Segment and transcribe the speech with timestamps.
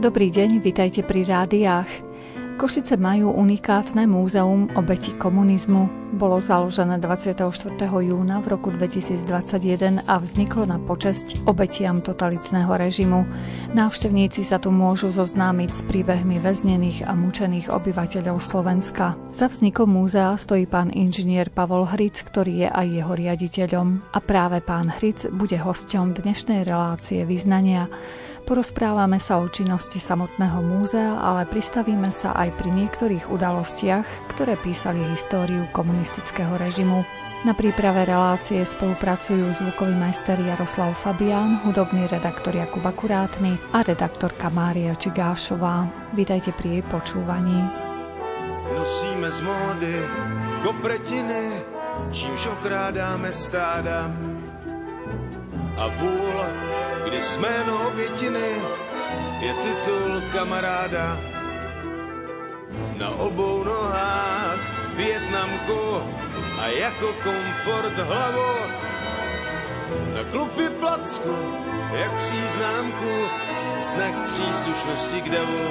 [0.00, 1.84] Dobrý deň, vitajte pri rádiách.
[2.56, 6.16] Košice majú unikátne múzeum obeti komunizmu.
[6.16, 7.36] Bolo založené 24.
[7.84, 13.28] júna v roku 2021 a vzniklo na počesť obetiam totalitného režimu.
[13.76, 19.20] Návštevníci sa tu môžu zoznámiť s príbehmi väznených a mučených obyvateľov Slovenska.
[19.36, 24.16] Za vznikom múzea stojí pán inžinier Pavol Hric, ktorý je aj jeho riaditeľom.
[24.16, 27.92] A práve pán Hric bude hosťom dnešnej relácie vyznania.
[28.44, 34.98] Porozprávame sa o činnosti samotného múzea, ale pristavíme sa aj pri niektorých udalostiach, ktoré písali
[35.06, 37.06] históriu komunistického režimu.
[37.40, 44.92] Na príprave relácie spolupracujú zvukový majster Jaroslav Fabián, hudobný redaktor Jakub Akurátny a redaktorka Mária
[44.92, 45.88] Čigášová.
[46.12, 47.64] Vítajte pri jej počúvaní.
[48.76, 49.94] Nosíme z módy
[50.60, 51.64] kopretiny,
[52.12, 54.12] čímž okrádáme stáda
[55.80, 56.36] a bůl
[57.04, 58.62] kdy jméno obětiny
[59.40, 61.18] je titul kamaráda.
[62.98, 64.58] Na obou nohách
[64.96, 66.02] Větnamku
[66.60, 68.52] a jako komfort hlavu.
[70.14, 71.36] Na klupy placku,
[71.92, 73.28] jak příznámku,
[73.92, 75.68] znak příslušnosti k davu.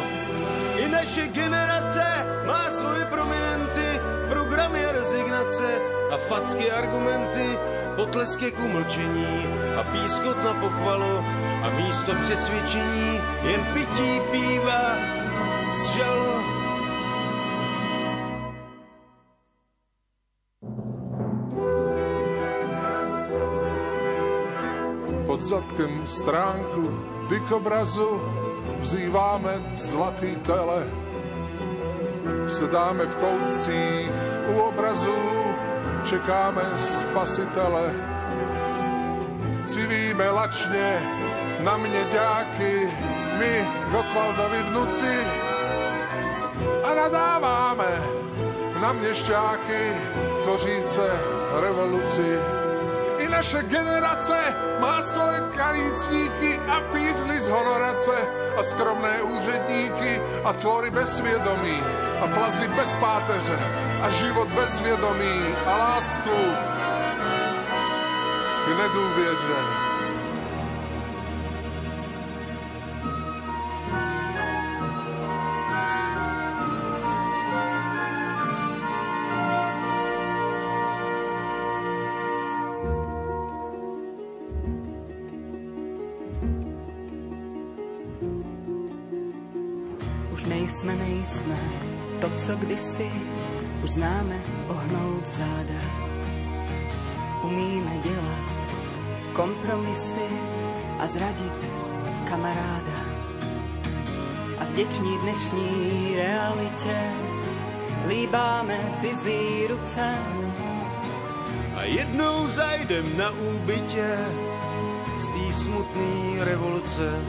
[0.78, 2.06] I naše generace
[2.48, 4.00] má svoje prominenty,
[4.30, 7.58] programy a rezignace a facky argumenty,
[7.96, 9.46] potlesky k umlčení
[9.80, 11.18] a pískot na pochvalu
[11.64, 14.96] a místo přesvědčení jen pití píva
[15.82, 16.30] z žalu.
[25.26, 26.90] Pod zadkem stránku
[27.30, 28.22] dykobrazu
[28.80, 30.88] vzýváme zlatý tele.
[32.48, 34.12] Sedáme v koutcích
[34.56, 35.39] u obrazu,
[36.06, 37.92] čekáme spasitele.
[39.66, 40.88] Civíme lačne
[41.62, 42.74] na mne ďáky,
[43.40, 43.54] my
[43.92, 45.16] Gotwaldovi vnuci
[46.84, 47.92] a nadáváme
[48.82, 49.82] na mne šťáky
[50.44, 51.06] tvoříce
[51.60, 52.30] revoluci.
[53.20, 54.40] I naše generace
[54.80, 58.16] má svoje kalícníky a fízly z honorace
[58.58, 61.84] a skromné úředníky a tvory bez svědomí
[62.24, 66.40] a plazy bez páteře a život bez vědomí a lásku
[68.66, 69.90] k nedůvěře.
[90.70, 91.58] nejsme, nejsme
[92.22, 93.12] to, co kdysi
[93.84, 94.36] už známe
[94.68, 95.82] ohnout záda.
[97.44, 98.60] Umíme dělat
[99.34, 100.28] kompromisy
[101.00, 101.72] a zradit
[102.30, 103.00] kamaráda.
[104.60, 106.98] A v vděční dnešní realitě
[108.08, 110.16] líbáme cizí ruce.
[111.76, 114.18] A jednou zajdem na úbytě
[115.18, 117.22] z té smutné revoluce.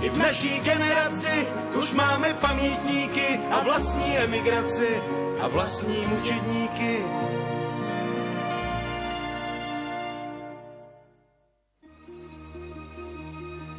[0.00, 1.46] I v naší generaci
[1.78, 5.02] už máme pamětníky a vlastní emigraci
[5.40, 7.04] a vlastní mučedníky.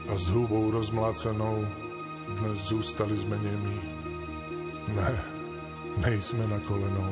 [0.10, 1.68] A s hubou rozmlácenou
[2.28, 3.80] dnes zůstali sme nemí.
[4.88, 5.12] Ne,
[5.98, 7.12] nejsme na kolenou.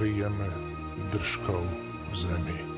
[0.00, 0.48] Rijeme
[1.12, 1.64] držkou
[2.10, 2.73] v zemi.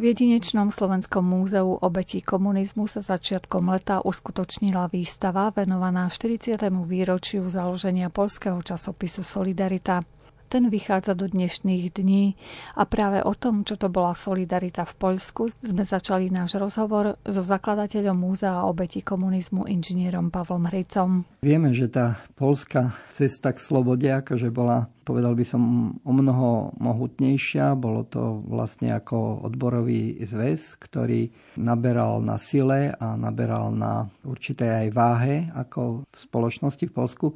[0.00, 6.56] V jedinečnom Slovenskom múzeu obetí komunizmu sa začiatkom leta uskutočnila výstava venovaná 40.
[6.88, 10.00] výročiu založenia polského časopisu Solidarita.
[10.48, 12.32] Ten vychádza do dnešných dní
[12.80, 17.44] a práve o tom, čo to bola solidarita v Poľsku, sme začali náš rozhovor so
[17.44, 21.28] zakladateľom Múzea obeti komunizmu inžinierom Pavlom Hricom.
[21.44, 25.62] Vieme, že tá polská cesta k slobode akože bola povedal by som,
[26.06, 27.74] o mnoho mohutnejšia.
[27.74, 31.26] Bolo to vlastne ako odborový zväz, ktorý
[31.58, 37.26] naberal na sile a naberal na určitej aj váhe ako v spoločnosti v Polsku.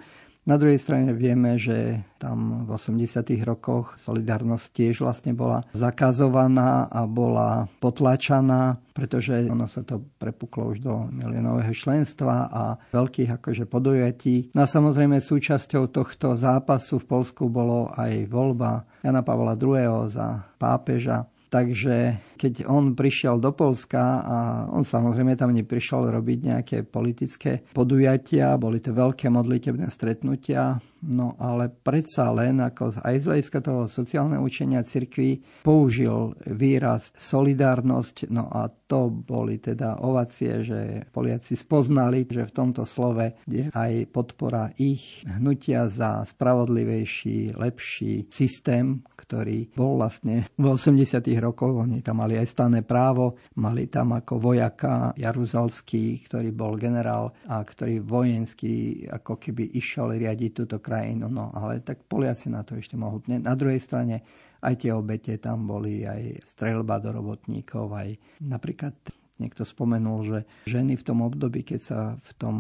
[0.45, 3.25] Na druhej strane vieme, že tam v 80.
[3.49, 10.85] rokoch solidarnosť tiež vlastne bola zakazovaná a bola potlačaná, pretože ono sa to prepuklo už
[10.85, 14.53] do milionového členstva a veľkých akože podujatí.
[14.53, 20.13] No a samozrejme súčasťou tohto zápasu v Polsku bolo aj voľba Jana Pavla II.
[20.13, 21.25] za pápeža
[21.55, 24.39] Takže keď on prišiel do Polska a
[24.75, 31.71] on samozrejme tam neprišiel robiť nejaké politické podujatia, boli to veľké modlitebné stretnutia, no ale
[31.71, 38.67] predsa len ako aj z hľadiska toho sociálneho učenia cirkvi použil výraz solidárnosť, no a
[38.67, 45.23] to boli teda ovacie, že Poliaci spoznali, že v tomto slove je aj podpora ich
[45.39, 51.25] hnutia za spravodlivejší, lepší systém, ktorý bol vlastne v 80.
[51.41, 57.33] rokoch, oni tam mali aj stané právo, mali tam ako vojaka Jaruzalský, ktorý bol generál
[57.49, 61.33] a ktorý vojensky ako keby išiel riadiť túto krajinu.
[61.33, 63.41] No ale tak Poliaci na to ešte mohutne.
[63.41, 64.21] Na druhej strane
[64.61, 68.97] aj tie obete tam boli, aj strelba do robotníkov, aj napríklad
[69.35, 70.39] Niekto spomenul, že
[70.71, 72.57] ženy v tom období, keď sa v tom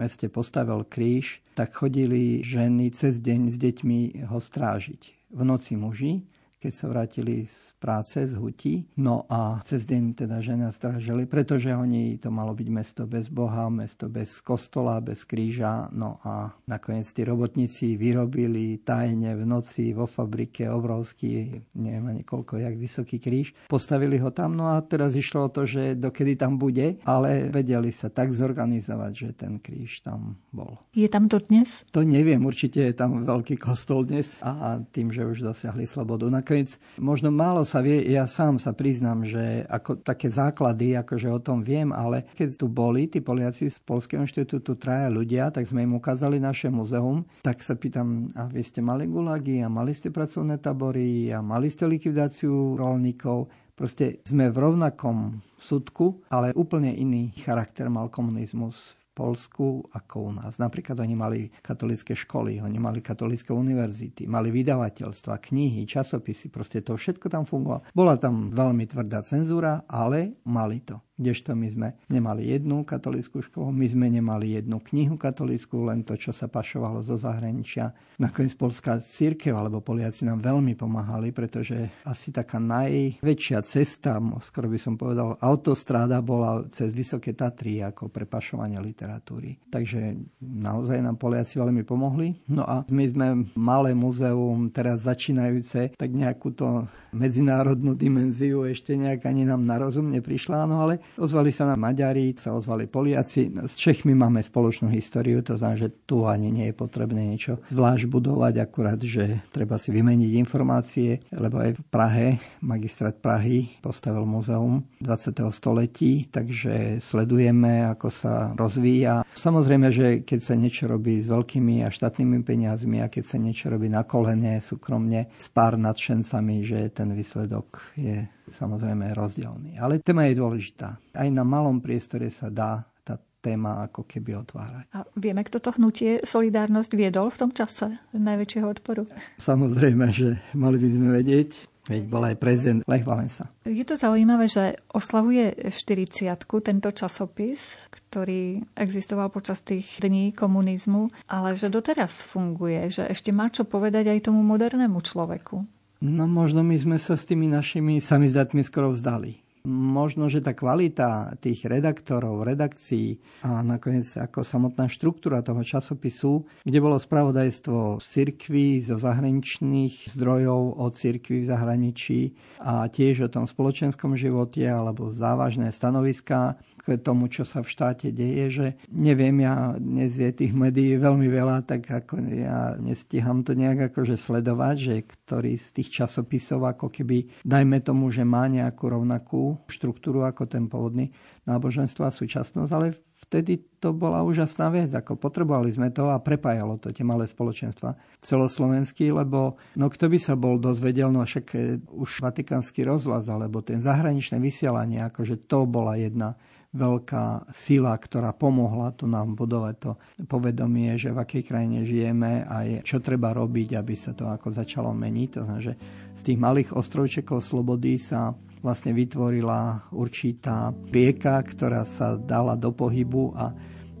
[0.00, 5.23] meste postavil kríž, tak chodili ženy cez deň s deťmi ho strážiť.
[5.34, 6.22] V noci muži
[6.64, 8.88] keď sa vrátili z práce, z hutí.
[8.96, 13.68] No a cez deň teda žena strážili, pretože oni to malo byť mesto bez Boha,
[13.68, 15.92] mesto bez kostola, bez kríža.
[15.92, 22.56] No a nakoniec tí robotníci vyrobili tajne v noci vo fabrike obrovský, neviem ani koľko,
[22.56, 23.52] jak vysoký kríž.
[23.68, 27.92] Postavili ho tam, no a teraz išlo o to, že dokedy tam bude, ale vedeli
[27.92, 30.80] sa tak zorganizovať, že ten kríž tam bol.
[30.96, 31.84] Je tam to dnes?
[31.92, 36.24] To neviem, určite je tam veľký kostol dnes a tým, že už dosiahli slobodu.
[36.30, 41.26] Nakoniec nakoniec možno málo sa vie, ja sám sa priznám, že ako také základy, akože
[41.26, 45.66] o tom viem, ale keď tu boli tí Poliaci z Polského inštitútu traja ľudia, tak
[45.66, 49.90] sme im ukázali naše muzeum, tak sa pýtam, a vy ste mali gulagy a mali
[49.90, 56.94] ste pracovné tabory a mali ste likvidáciu rolníkov, Proste sme v rovnakom súdku, ale úplne
[56.94, 60.58] iný charakter mal komunizmus Polsku ako u nás.
[60.58, 66.98] Napríklad oni mali katolické školy, oni mali katolické univerzity, mali vydavateľstva, knihy, časopisy, proste to
[66.98, 67.86] všetko tam fungovalo.
[67.94, 70.98] Bola tam veľmi tvrdá cenzúra, ale mali to.
[71.14, 76.18] Kdežto my sme nemali jednu katolickú školu, my sme nemali jednu knihu katolickú, len to,
[76.18, 77.94] čo sa pašovalo zo zahraničia.
[78.18, 84.74] Nakoniec polská církev alebo Poliaci nám veľmi pomáhali, pretože asi taká najväčšia cesta, skoro by
[84.74, 89.62] som povedal, autostráda bola cez Vysoké Tatry ako pre pašovanie literatúry.
[89.70, 92.42] Takže naozaj nám Poliaci veľmi pomohli.
[92.50, 99.30] No a my sme malé muzeum, teraz začínajúce, tak nejakú to medzinárodnú dimenziu ešte nejak
[99.30, 103.52] ani nám na rozum neprišla, no ale ozvali sa nám Maďari, sa ozvali Poliaci.
[103.64, 108.06] S Čechmi máme spoločnú históriu, to znamená, že tu ani nie je potrebné niečo zvlášť
[108.10, 112.26] budovať, akurát, že treba si vymeniť informácie, lebo aj v Prahe,
[112.64, 115.44] magistrát Prahy postavil muzeum 20.
[115.50, 119.26] století, takže sledujeme, ako sa rozvíja.
[119.34, 123.70] Samozrejme, že keď sa niečo robí s veľkými a štátnymi peniazmi a keď sa niečo
[123.70, 129.76] robí na kolene, súkromne, s pár nadšencami, že ten výsledok je samozrejme rozdielný.
[129.78, 130.93] Ale téma je dôležitá.
[131.14, 134.84] Aj na malom priestore sa dá tá téma ako keby otvárať.
[134.96, 139.04] A vieme, kto to hnutie Solidárnosť viedol v tom čase najväčšieho odporu?
[139.36, 141.50] Samozrejme, že mali by sme vedieť.
[141.84, 143.52] Veď bol aj prezident Lech Valensa.
[143.68, 146.32] Je to zaujímavé, že oslavuje 40
[146.64, 153.52] tento časopis, ktorý existoval počas tých dní komunizmu, ale že doteraz funguje, že ešte má
[153.52, 155.60] čo povedať aj tomu modernému človeku.
[156.00, 159.43] No možno my sme sa s tými našimi samizdatmi skoro vzdali.
[159.64, 166.84] Možno, že tá kvalita tých redaktorov, redakcií a nakoniec ako samotná štruktúra toho časopisu, kde
[166.84, 173.48] bolo spravodajstvo z cirkví, zo zahraničných zdrojov o cirkvi v zahraničí a tiež o tom
[173.48, 179.72] spoločenskom živote alebo závažné stanoviská, k tomu, čo sa v štáte deje, že neviem, ja
[179.80, 184.94] dnes je tých médií veľmi veľa, tak ako ja nestíham to nejak akože sledovať, že
[185.08, 190.68] ktorý z tých časopisov ako keby, dajme tomu, že má nejakú rovnakú štruktúru ako ten
[190.68, 191.08] pôvodný
[191.44, 192.96] náboženstvo a súčasnosť, ale
[193.28, 197.96] vtedy to bola úžasná vec, ako potrebovali sme to a prepájalo to tie malé spoločenstva
[198.16, 203.60] celoslovenský, lebo no kto by sa bol dozvedel, no však eh, už vatikánsky rozhlas alebo
[203.60, 206.36] ten zahraničné vysielanie, akože to bola jedna
[206.74, 209.90] veľká sila, ktorá pomohla tu nám budovať to
[210.26, 214.90] povedomie, že v akej krajine žijeme a čo treba robiť, aby sa to ako začalo
[214.90, 215.28] meniť.
[215.38, 215.78] To znamená, že
[216.18, 223.36] z tých malých ostrovčekov slobody sa vlastne vytvorila určitá rieka, ktorá sa dala do pohybu
[223.38, 223.54] a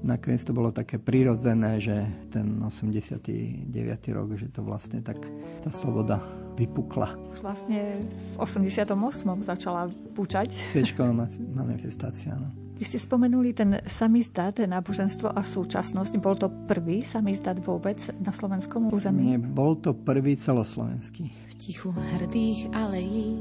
[0.04, 3.70] nakoniec to bolo také prirodzené, že ten 89.
[4.12, 5.20] rok, že to vlastne tak
[5.62, 6.20] tá sloboda
[6.54, 7.12] vypukla.
[7.34, 8.02] Už vlastne
[8.34, 8.94] v 88.
[9.42, 10.54] začala púčať.
[10.70, 11.10] Sviečková
[11.54, 12.63] manifestácia, no.
[12.74, 16.18] Vy ste spomenuli ten samizdat, náboženstvo a súčasnosť.
[16.18, 19.30] Bol to prvý samizdat vôbec na slovenskom území?
[19.30, 21.30] Nie, bol to prvý celoslovenský.
[21.30, 23.38] V tichu hrdých alejí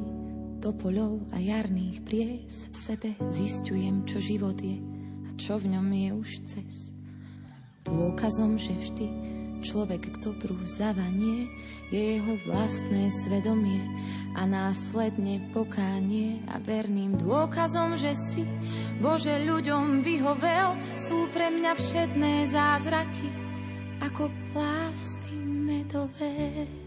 [0.61, 4.77] topoľov a jarných pries v sebe zistujem, čo život je
[5.25, 6.93] a čo v ňom je už cez.
[7.89, 9.07] Dôkazom, že vždy
[9.65, 11.49] človek k dobru zavanie
[11.89, 13.81] je jeho vlastné svedomie
[14.33, 18.41] a následne pokánie a verným dôkazom, že si
[18.97, 23.29] Bože ľuďom vyhovel, sú pre mňa všetné zázraky
[24.01, 26.82] ako plásty medové.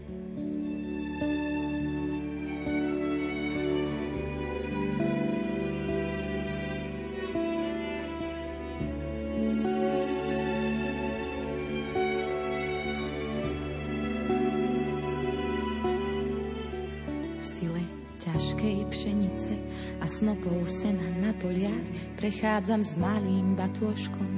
[20.47, 24.31] Snopov sena na poliach prechádzam s malým batôžkom,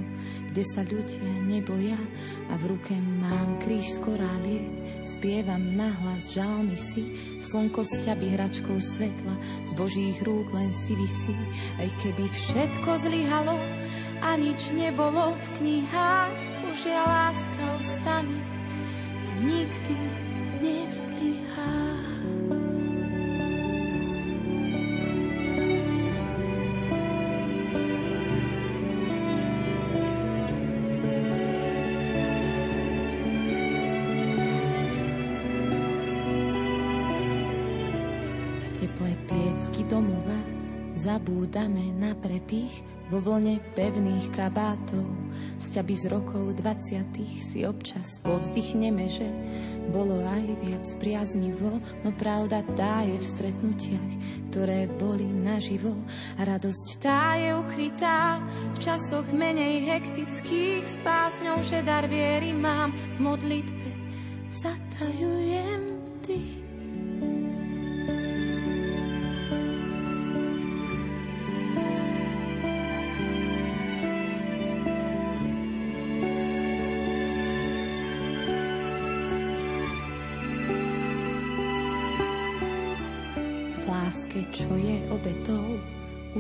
[0.50, 2.02] kde sa ľudia neboja
[2.50, 4.70] a v ruke mám kríž z koráliek.
[5.06, 7.14] Spievam nahlas žalmy si,
[7.46, 9.36] slnko sťaby hračkou svetla,
[9.70, 11.38] z božích rúk len si vysí,
[11.78, 13.58] aj keby všetko zlyhalo
[14.26, 16.34] a nič nebolo v knihách,
[16.66, 18.42] Božia láska ostane
[19.30, 19.96] a nikdy
[20.58, 21.49] nezlyhá.
[41.10, 45.10] Zabúdame na prepich vo vlne pevných kabátov.
[45.58, 49.26] Sťaby z rokov 20 si občas povzdychneme, že
[49.90, 54.12] bolo aj viac priaznivo, no pravda tá je v stretnutiach,
[54.54, 55.98] ktoré boli naživo.
[56.38, 62.94] A radosť tá je ukrytá v časoch menej hektických, s pásňou, že dar viery mám
[63.18, 63.90] v modlitbe.
[64.54, 65.79] Zatajujem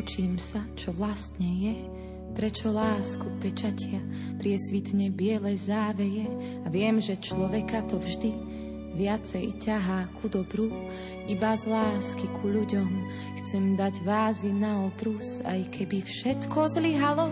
[0.09, 1.85] Učím sa, čo vlastne je,
[2.33, 4.01] prečo lásku pečatia
[4.41, 6.25] priesvitne biele záveje.
[6.65, 8.33] A viem, že človeka to vždy
[8.97, 10.73] viacej ťahá ku dobru,
[11.29, 12.89] iba z lásky ku ľuďom
[13.37, 17.29] chcem dať vázy na oprus, aj keby všetko zlyhalo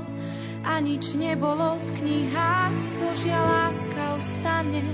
[0.62, 4.86] a nič nebolo v knihách, Božia láska ostane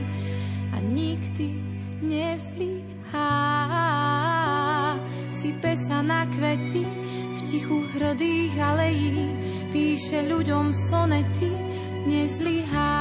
[0.72, 1.60] a nikdy
[2.00, 3.28] nezlyhá.
[5.28, 6.88] Sype sa na kvety
[7.54, 9.30] tichu hrdých alejí,
[9.70, 11.54] píše ľuďom sonety,
[12.10, 12.98] nezlyhá.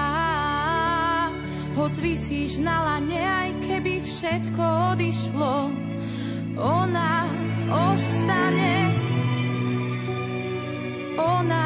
[1.73, 5.73] Hoď vysíš na lane, aj keby všetko odišlo,
[6.61, 7.25] ona
[7.73, 8.93] ostane.
[11.17, 11.62] Ona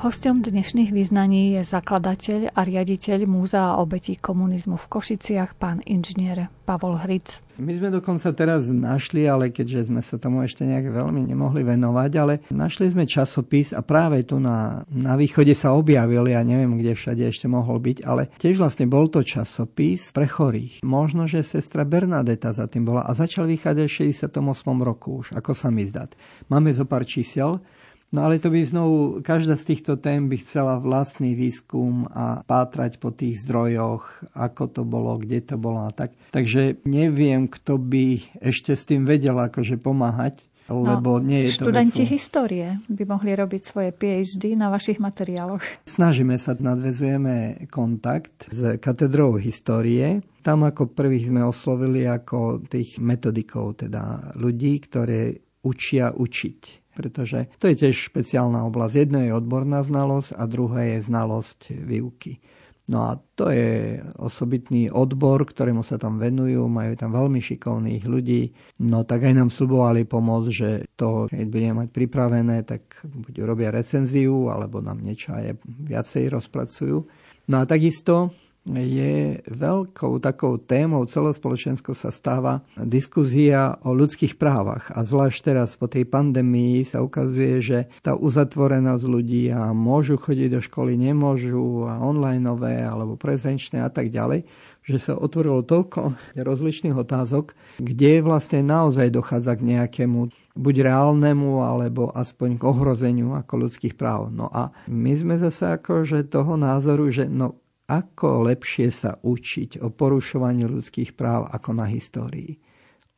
[0.00, 6.96] Hostom dnešných význaní je zakladateľ a riaditeľ Múzea obetí komunizmu v Košiciach, pán inžinier Pavol
[6.96, 7.44] Hric.
[7.60, 12.10] My sme dokonca teraz našli, ale keďže sme sa tomu ešte nejak veľmi nemohli venovať,
[12.16, 16.96] ale našli sme časopis a práve tu na, na východe sa objavil, ja neviem, kde
[16.96, 20.80] všade ešte mohol byť, ale tiež vlastne bol to časopis pre chorých.
[20.80, 24.32] Možno, že sestra Bernadeta za tým bola a začal vychádzať v 68.
[24.80, 26.16] roku už, ako sa mi zdať.
[26.48, 27.60] Máme zo pár čísel,
[28.10, 32.98] No ale to by znovu, každá z týchto tém by chcela vlastný výskum a pátrať
[32.98, 36.10] po tých zdrojoch, ako to bolo, kde to bolo a tak.
[36.34, 40.50] Takže neviem, kto by ešte s tým vedel akože pomáhať.
[40.70, 42.14] lebo no, nie je to Študenti vecou.
[42.14, 45.62] histórie by mohli robiť svoje PhD na vašich materiáloch.
[45.86, 50.22] Snažíme sa, nadvezujeme kontakt s katedrou histórie.
[50.46, 57.72] Tam ako prvých sme oslovili ako tých metodikov, teda ľudí, ktoré učia učiť pretože to
[57.72, 58.94] je tiež špeciálna oblasť.
[59.08, 62.44] Jedno je odborná znalosť a druhé je znalosť výuky.
[62.90, 68.50] No a to je osobitný odbor, ktorému sa tam venujú, majú tam veľmi šikovných ľudí.
[68.82, 73.70] No tak aj nám slubovali pomôcť, že to, keď budeme mať pripravené, tak buď robia
[73.70, 76.98] recenziu, alebo nám niečo aj viacej rozpracujú.
[77.46, 78.34] No a takisto
[78.68, 84.92] je veľkou takou témou celospoločenskou sa stáva diskuzia o ľudských právach.
[84.92, 90.48] A zvlášť teraz po tej pandémii sa ukazuje, že tá uzatvorenosť ľudí a môžu chodiť
[90.52, 94.44] do školy, nemôžu a onlineové alebo prezenčné a tak ďalej,
[94.84, 100.28] že sa otvorilo toľko rozličných otázok, kde vlastne naozaj dochádza k nejakému
[100.60, 104.28] buď reálnemu, alebo aspoň k ohrozeniu ako ľudských práv.
[104.34, 107.56] No a my sme zase akože toho názoru, že no
[107.90, 112.54] ako lepšie sa učiť o porušovaní ľudských práv ako na histórii.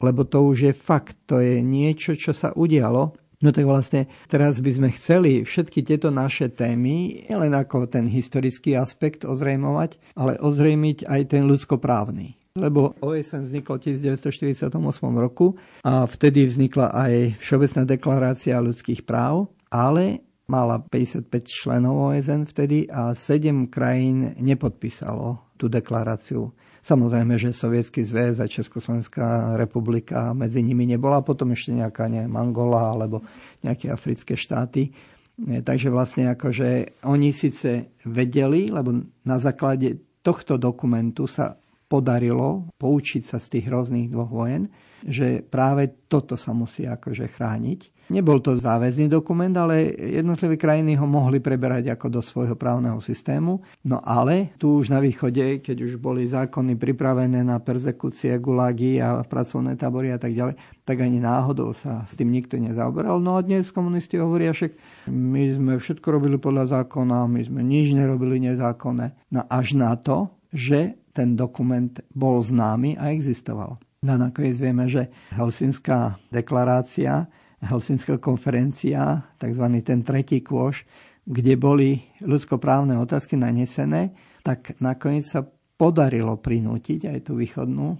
[0.00, 3.12] Lebo to už je fakt, to je niečo, čo sa udialo.
[3.42, 8.78] No tak vlastne teraz by sme chceli všetky tieto naše témy, len ako ten historický
[8.78, 14.68] aspekt ozrejmovať, ale ozrejmiť aj ten ľudskoprávny lebo OSN vzniklo v 1948
[15.16, 22.90] roku a vtedy vznikla aj Všeobecná deklarácia ľudských práv, ale mala 55 členov OSN vtedy
[22.90, 26.50] a 7 krajín nepodpísalo tú deklaráciu.
[26.82, 32.90] Samozrejme, že Sovietský zväz a Československá republika medzi nimi nebola, potom ešte nejaká neviem, Angola
[32.90, 33.22] alebo
[33.62, 34.90] nejaké africké štáty.
[35.38, 41.54] E, takže vlastne akože oni síce vedeli, lebo na základe tohto dokumentu sa
[41.86, 44.66] podarilo poučiť sa z tých rôznych dvoch vojen,
[45.06, 48.01] že práve toto sa musí akože chrániť.
[48.12, 53.64] Nebol to záväzný dokument, ale jednotlivé krajiny ho mohli preberať ako do svojho právneho systému.
[53.88, 59.24] No ale tu už na východe, keď už boli zákony pripravené na persekúcie, gulagy a
[59.24, 63.16] pracovné tábory a tak ďalej, tak ani náhodou sa s tým nikto nezaoberal.
[63.16, 64.76] No a dnes komunisti hovoria, však
[65.08, 69.32] my sme všetko robili podľa zákona, my sme nič nerobili nezákonné.
[69.32, 73.80] No až na to, že ten dokument bol známy a existoval.
[74.02, 77.30] No nakoniec vieme, že Helsinská deklarácia,
[77.62, 79.66] Helsinská konferencia, tzv.
[79.86, 80.82] ten tretí kôž,
[81.22, 84.10] kde boli ľudskoprávne otázky nanesené,
[84.42, 85.46] tak nakoniec sa
[85.78, 87.94] podarilo prinútiť aj tú východnú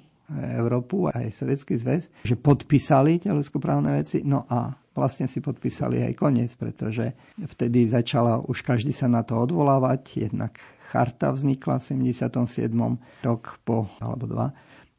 [0.59, 6.12] Európu, aj Sovietský zväz, že podpísali tie ľudskoprávne veci, no a vlastne si podpísali aj
[6.16, 10.57] koniec, pretože vtedy začala už každý sa na to odvolávať, jednak
[10.92, 11.85] charta vznikla v
[12.16, 12.72] 77.
[13.25, 14.46] rok po, alebo dva,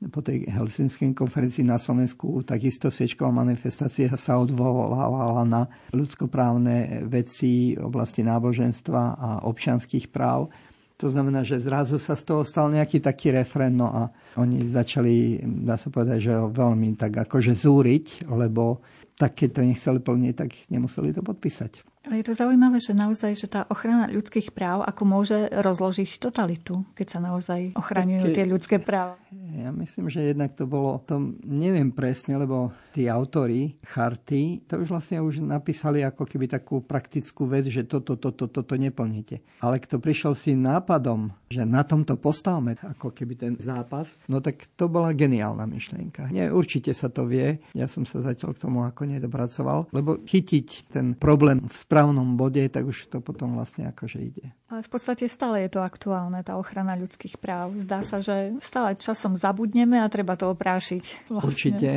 [0.09, 5.61] po tej helsinskej konferencii na Slovensku takisto sviečková manifestácia sa odvolávala na
[5.93, 10.49] ľudskoprávne veci v oblasti náboženstva a občianských práv.
[10.97, 14.01] To znamená, že zrazu sa z toho stal nejaký taký refren, no a
[14.39, 18.79] oni začali, dá sa povedať, že veľmi tak akože zúriť, lebo
[19.19, 21.92] tak keď to nechceli plniť, tak nemuseli to podpísať.
[22.03, 26.83] Ale je to zaujímavé, že naozaj, že tá ochrana ľudských práv ako môže rozložiť totalitu,
[26.99, 29.15] keď sa naozaj ochraňujú tie ľudské práva.
[29.55, 34.91] Ja myslím, že jednak to bolo, to neviem presne, lebo tí autory charty to už
[34.91, 39.39] vlastne už napísali ako keby takú praktickú vec, že toto, toto, toto neplníte.
[39.63, 44.75] Ale kto prišiel si nápadom, že na tomto postavme ako keby ten zápas, no tak
[44.75, 46.27] to bola geniálna myšlienka.
[46.35, 50.91] Nie, určite sa to vie, ja som sa zatiaľ k tomu ako nedopracoval, lebo chytiť
[50.91, 54.49] ten problém v správnom bode, tak už to potom vlastne akože ide.
[54.73, 57.77] Ale v podstate stále je to aktuálne, tá ochrana ľudských práv.
[57.77, 61.29] Zdá sa, že stále časom zabudneme a treba to oprášiť.
[61.29, 61.45] Vlastne.
[61.45, 61.89] Určite.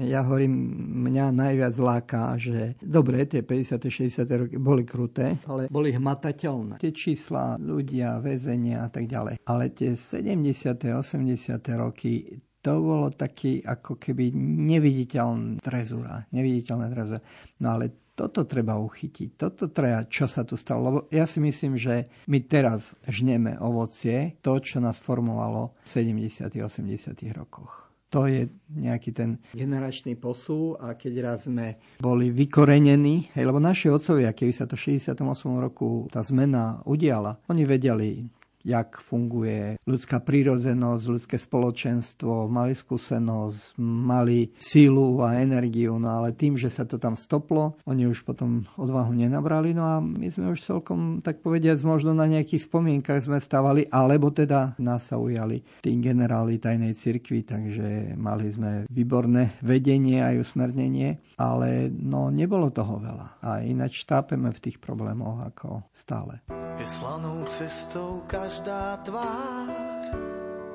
[0.00, 0.56] Ja hovorím,
[1.04, 3.84] mňa najviac láka, že dobre, tie 50.
[3.84, 4.24] 60.
[4.40, 6.80] roky boli kruté, ale boli hmatateľné.
[6.80, 9.44] Tie čísla, ľudia, väzenia a tak ďalej.
[9.44, 10.88] Ale tie 70.
[10.96, 11.60] 80.
[11.76, 14.32] roky to bolo taký ako keby
[14.72, 16.24] neviditeľný trezúra.
[16.32, 17.20] Neviditeľné trezúra.
[17.60, 20.80] No ale toto treba uchytiť, toto treba, čo sa tu stalo.
[20.86, 26.46] Lebo ja si myslím, že my teraz žneme ovocie, to, čo nás formovalo v 70.
[26.54, 27.18] 80.
[27.34, 27.90] rokoch.
[28.14, 33.90] To je nejaký ten generačný posú a keď raz sme boli vykorenení, hej, lebo naši
[33.90, 35.18] otcovia, keby sa to v 68.
[35.58, 38.22] roku tá zmena udiala, oni vedeli,
[38.64, 46.56] jak funguje ľudská prírodzenosť, ľudské spoločenstvo, mali skúsenosť, mali sílu a energiu, no ale tým,
[46.56, 50.64] že sa to tam stoplo, oni už potom odvahu nenabrali, no a my sme už
[50.64, 55.92] celkom, tak povediať, možno na nejakých spomienkach sme stávali, alebo teda nás sa ujali tí
[56.00, 63.42] generáli tajnej cirkvi, takže mali sme výborné vedenie aj usmernenie, ale no nebolo toho veľa.
[63.42, 66.42] A ináč tápeme v tých problémoch ako stále.
[66.78, 69.70] Je slanou cestou každá tvár,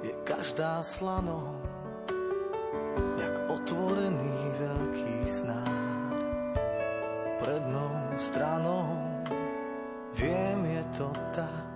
[0.04, 1.60] je každá slanou,
[3.19, 6.12] jak otvorený veľký snár.
[7.39, 8.88] Prednou stranou,
[10.15, 11.67] viem je to tak,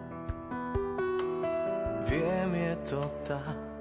[2.08, 3.73] viem je to tak.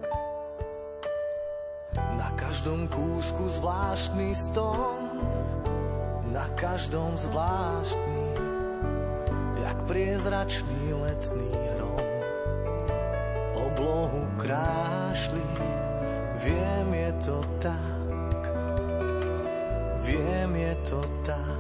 [1.93, 5.13] Na každom kúsku zvláštny stom,
[6.33, 8.25] na každom zvláštny,
[9.61, 12.09] jak priezračný letný hrom.
[13.53, 15.45] Oblohu krášli,
[16.41, 18.41] viem je to tak,
[20.01, 21.52] viem je to tak.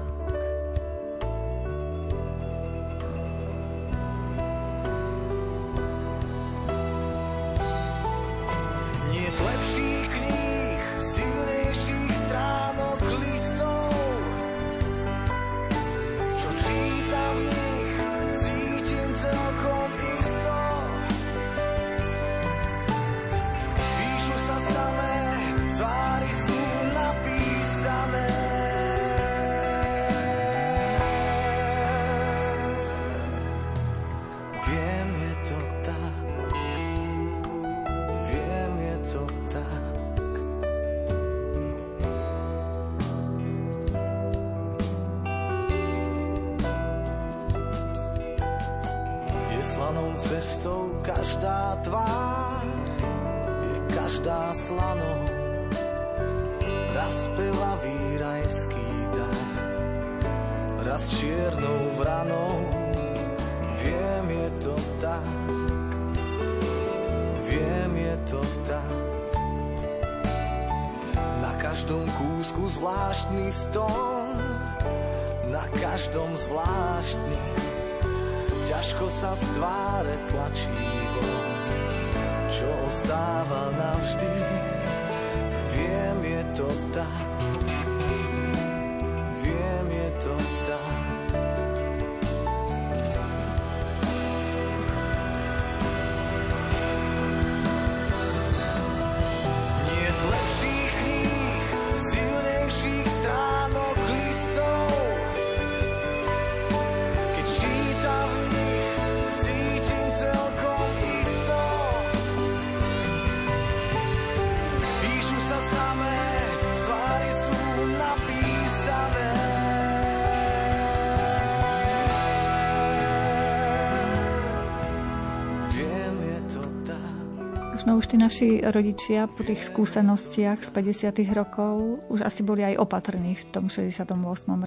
[128.12, 131.33] Tí naši rodičia po tých skúsenostiach z 50.
[131.33, 134.12] rokov už asi boli aj opatrní v tom 68.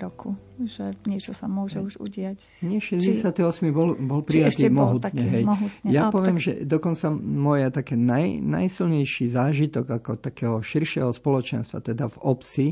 [0.02, 0.34] roku,
[0.66, 2.42] že niečo sa môže už udiať.
[2.66, 3.38] Nie, 68.
[3.38, 5.22] Či, bol, bol prijatý mohutne.
[5.30, 5.46] Hej.
[5.46, 5.90] mohutne.
[5.94, 6.46] Ja no, poviem, tak...
[6.50, 12.66] že dokonca moja také naj, najsilnejší zážitok ako takého širšieho spoločenstva, teda v obci,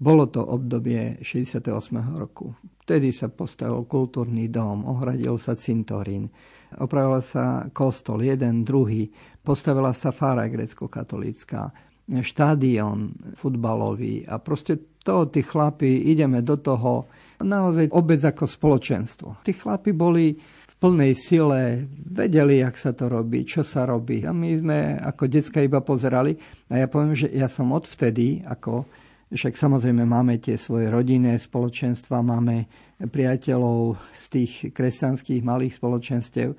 [0.00, 1.68] bolo to obdobie 68.
[2.16, 2.56] roku.
[2.88, 6.32] Vtedy sa postavil kultúrny dom, ohradil sa cintorín,
[6.80, 9.12] opravil sa kostol, jeden, druhý,
[9.46, 11.70] postavila sa fara grecko-katolícka,
[12.06, 17.06] štádion futbalový a proste to, tí chlapi, ideme do toho,
[17.38, 19.28] naozaj obec ako spoločenstvo.
[19.46, 20.34] Tí chlapi boli
[20.66, 24.26] v plnej sile, vedeli, jak sa to robí, čo sa robí.
[24.26, 26.34] A my sme ako decka iba pozerali.
[26.70, 28.82] A ja poviem, že ja som odvtedy, ako,
[29.30, 32.66] však samozrejme máme tie svoje rodinné spoločenstva, máme
[33.02, 36.50] priateľov z tých kresťanských malých spoločenstiev,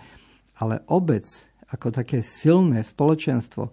[0.63, 1.25] ale obec
[1.71, 3.71] ako také silné spoločenstvo,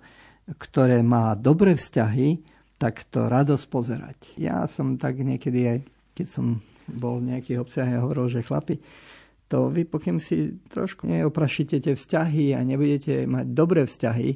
[0.58, 2.42] ktoré má dobré vzťahy,
[2.76, 4.18] tak to radosť pozerať.
[4.36, 5.78] Ja som tak niekedy aj,
[6.12, 6.46] keď som
[6.90, 8.76] bol v nejakých obciach a hovoril, že chlapi,
[9.48, 14.28] to vy pokým si trošku neoprašíte tie vzťahy a nebudete mať dobré vzťahy,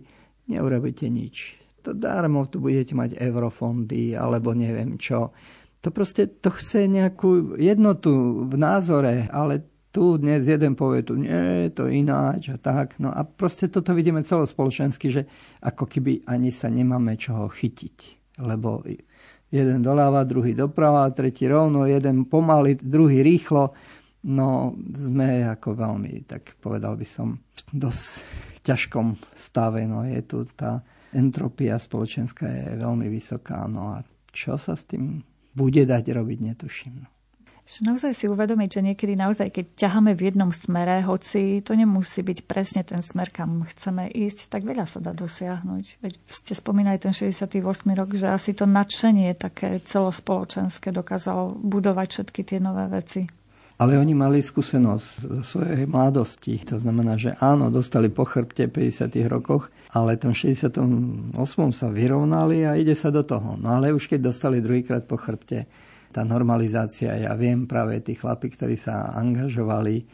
[0.49, 1.59] neurobíte nič.
[1.83, 5.33] To darmo tu budete mať eurofondy alebo neviem čo.
[5.83, 11.73] To proste to chce nejakú jednotu v názore, ale tu dnes jeden povie tu, nie,
[11.73, 13.01] to ináč a tak.
[13.01, 15.23] No a proste toto vidíme celospoločensky, že
[15.65, 17.97] ako keby ani sa nemáme čoho chytiť.
[18.45, 18.85] Lebo
[19.49, 23.73] jeden doľava, druhý doprava, tretí rovno, jeden pomaly, druhý rýchlo.
[24.29, 27.39] No, sme ako veľmi, tak povedal by som,
[27.73, 28.07] v dosť
[28.69, 29.89] ťažkom stave.
[29.89, 30.85] No, je tu tá
[31.17, 33.65] entropia spoločenská je veľmi vysoká.
[33.65, 35.25] No a čo sa s tým
[35.57, 36.95] bude dať robiť, netuším.
[37.03, 37.09] No.
[37.69, 42.25] Že naozaj si uvedomiť, že niekedy naozaj, keď ťaháme v jednom smere, hoci to nemusí
[42.25, 46.01] byť presne ten smer, kam chceme ísť, tak veľa sa dá dosiahnuť.
[46.01, 47.61] Veď ste spomínali ten 68.
[47.93, 53.29] rok, že asi to nadšenie také celospoločenské dokázalo budovať všetky tie nové veci.
[53.77, 56.57] Ale oni mali skúsenosť zo svojej mladosti.
[56.73, 61.37] To znamená, že áno, dostali po chrbte 50 rokoch, ale v tom 68.
[61.77, 63.61] sa vyrovnali a ide sa do toho.
[63.61, 65.69] No ale už keď dostali druhýkrát po chrbte,
[66.13, 70.05] tá normalizácia, ja viem práve tí chlapi, ktorí sa angažovali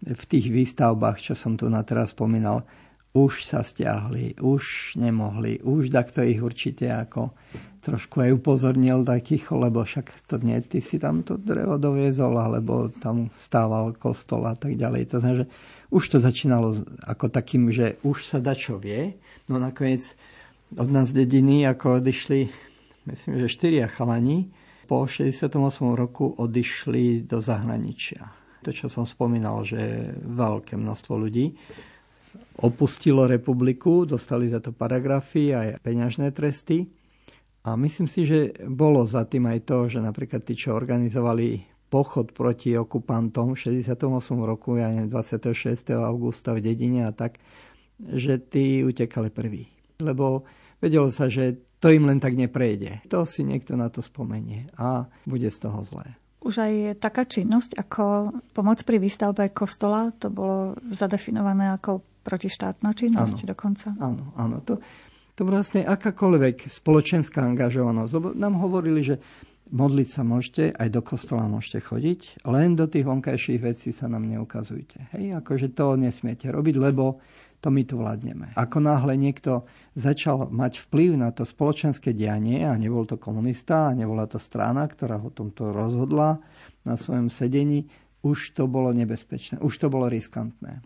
[0.00, 2.64] v tých výstavbách, čo som tu na teraz spomínal,
[3.10, 7.34] už sa stiahli, už nemohli, už takto ich určite ako
[7.80, 12.36] trošku aj upozornil tak ticho, lebo však to nie, ty si tam to drevo doviezol,
[12.36, 15.10] alebo tam stával kostol a tak ďalej.
[15.10, 15.50] To znamená, že
[15.90, 19.18] už to začínalo ako takým, že už sa da čo vie.
[19.50, 20.14] No nakoniec
[20.76, 22.46] od nás dediny ako odišli,
[23.10, 24.52] myslím, že štyria chalani,
[24.90, 25.54] po 68
[25.94, 28.26] roku odišli do zahraničia.
[28.66, 31.54] To, čo som spomínal, že veľké množstvo ľudí
[32.58, 36.90] opustilo republiku, dostali za to paragrafy a peňažné tresty.
[37.62, 42.34] A myslím si, že bolo za tým aj to, že napríklad tí, čo organizovali pochod
[42.34, 43.94] proti okupantom v 68
[44.42, 45.94] roku, ja neviem, 26.
[46.02, 47.38] augusta v dedine a tak,
[48.00, 49.70] že tí utekali prví.
[50.00, 50.42] Lebo
[50.80, 53.00] vedelo sa, že to im len tak neprejde.
[53.08, 56.14] To si niekto na to spomenie a bude z toho zlé.
[56.40, 63.44] Už aj taká činnosť ako pomoc pri výstavbe kostola, to bolo zadefinované ako protištátna činnosť
[63.44, 63.88] áno, dokonca.
[64.00, 64.56] Áno, áno.
[64.64, 64.80] To,
[65.36, 68.36] to vlastne akákoľvek spoločenská angažovanosť.
[68.36, 69.16] Nám hovorili, že
[69.70, 74.26] modliť sa môžete, aj do kostola môžete chodiť, len do tých vonkajších vecí sa nám
[74.26, 75.14] neukazujte.
[75.14, 77.22] Hej, akože to nesmiete robiť, lebo
[77.60, 78.56] to my tu vládneme.
[78.56, 83.96] Ako náhle niekto začal mať vplyv na to spoločenské dianie, a nebol to komunista, a
[83.96, 86.40] nebola to strana, ktorá o tomto rozhodla
[86.88, 87.86] na svojom sedení,
[88.24, 90.80] už to bolo nebezpečné, už to bolo riskantné.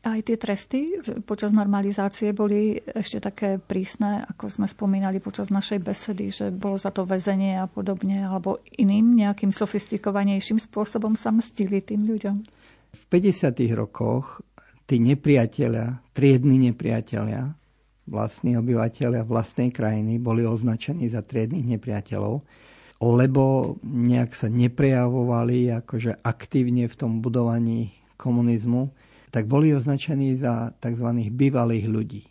[0.00, 0.96] Aj tie tresty
[1.28, 6.88] počas normalizácie boli ešte také prísne, ako sme spomínali počas našej besedy, že bolo za
[6.88, 12.36] to väzenie a podobne, alebo iným nejakým sofistikovanejším spôsobom sa mstili tým ľuďom.
[12.90, 13.52] V 50.
[13.76, 14.40] rokoch
[14.90, 17.54] tí nepriatelia, triedni nepriatelia,
[18.10, 22.42] vlastní obyvateľia vlastnej krajiny boli označení za triednych nepriateľov,
[22.98, 23.42] lebo
[23.86, 28.90] nejak sa neprejavovali akože aktívne v tom budovaní komunizmu
[29.30, 31.06] tak boli označení za tzv.
[31.30, 32.22] bývalých ľudí.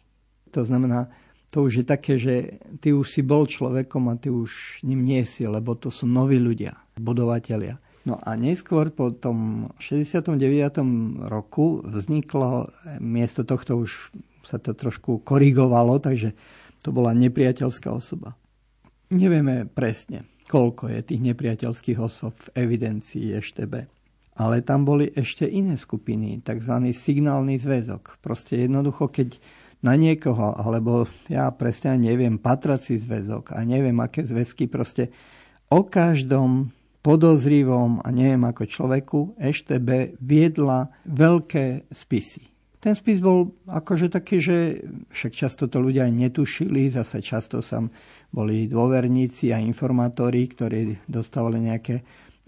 [0.51, 1.07] To znamená,
[1.49, 5.23] to už je také, že ty už si bol človekom a ty už ním nie
[5.25, 7.79] si, lebo to sú noví ľudia, budovatelia.
[8.07, 10.39] No a neskôr po tom 69.
[11.27, 12.71] roku vzniklo,
[13.03, 14.15] miesto tohto už
[14.47, 16.31] sa to trošku korigovalo, takže
[16.79, 18.39] to bola nepriateľská osoba.
[19.11, 23.73] Nevieme presne, koľko je tých nepriateľských osob v evidencii EŠTB.
[24.39, 26.95] Ale tam boli ešte iné skupiny, tzv.
[26.95, 28.23] signálny zväzok.
[28.23, 29.35] Proste jednoducho, keď
[29.83, 35.11] na niekoho, alebo ja presne neviem, patrací zväzok a neviem, aké zväzky, proste
[35.67, 42.49] o každom podozrivom a neviem ako človeku EŠTB viedla veľké spisy.
[42.79, 44.57] Ten spis bol akože taký, že
[45.11, 47.83] však často to ľudia aj netušili, zase často sa
[48.31, 51.99] boli dôverníci a informátori, ktorí dostávali nejaké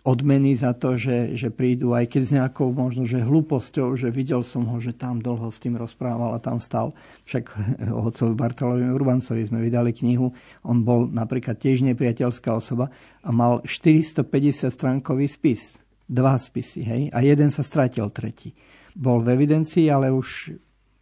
[0.01, 4.41] odmeny za to, že, že prídu, aj keď s nejakou možno, že hlúposťou, že videl
[4.41, 6.97] som ho, že tam dlho s tým rozprával a tam stal.
[7.29, 7.53] Však
[8.09, 10.33] otcovi Bartolovi Urbancovi sme vydali knihu,
[10.65, 12.89] on bol napríklad tiež nepriateľská osoba
[13.21, 15.77] a mal 450 stránkový spis.
[16.11, 17.01] Dva spisy, hej?
[17.15, 18.51] A jeden sa stratil, tretí.
[18.97, 20.51] Bol v evidencii, ale už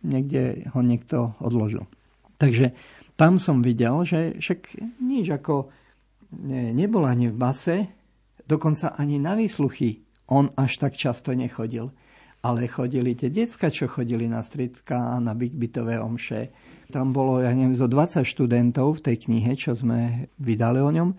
[0.05, 1.87] niekde ho niekto odložil.
[2.37, 2.75] Takže
[3.17, 5.73] tam som videl, že však nič ako
[6.45, 7.98] ne, nebol ani v base,
[8.49, 10.01] Dokonca ani na výsluchy
[10.33, 11.93] on až tak často nechodil.
[12.39, 16.49] Ale chodili tie decka, čo chodili na striedka a na bytové omše.
[16.89, 21.13] Tam bolo, ja neviem, zo 20 študentov v tej knihe, čo sme vydali o ňom.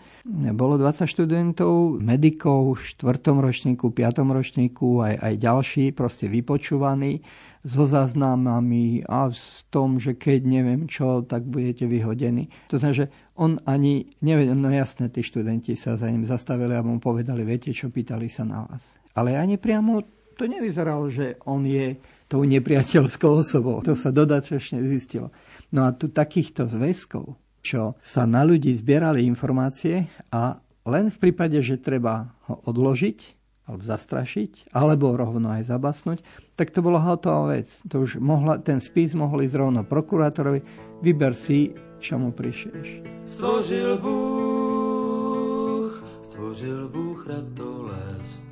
[0.59, 3.23] Bolo 20 študentov, medikov 4.
[3.39, 4.19] ročníku, 5.
[4.27, 7.23] ročníku, aj, aj ďalší, proste vypočúvaní
[7.63, 12.51] so záznamami a s tom, že keď neviem čo, tak budete vyhodení.
[12.75, 16.83] To znamená, že on ani nevedel, no jasné, tí študenti sa za ním zastavili a
[16.83, 18.99] mu povedali, viete čo, pýtali sa na vás.
[19.15, 20.03] Ale ani priamo
[20.35, 23.85] to nevyzeralo, že on je tou nepriateľskou osobou.
[23.85, 25.29] To sa dodatočne zistilo.
[25.71, 31.63] No a tu takýchto zväzkov, čo sa na ľudí zbierali informácie a len v prípade,
[31.63, 33.39] že treba ho odložiť,
[33.71, 36.27] alebo zastrašiť, alebo rovno aj zabasnúť,
[36.59, 37.71] tak to bola hotová vec.
[37.87, 40.67] To už mohla, ten spis mohol ísť rovno prokurátorovi,
[41.07, 41.71] vyber si,
[42.03, 43.07] čo mu prišieš.
[43.31, 45.93] Stvořil Bůh,
[46.27, 48.43] stvořil Bůh ratolest,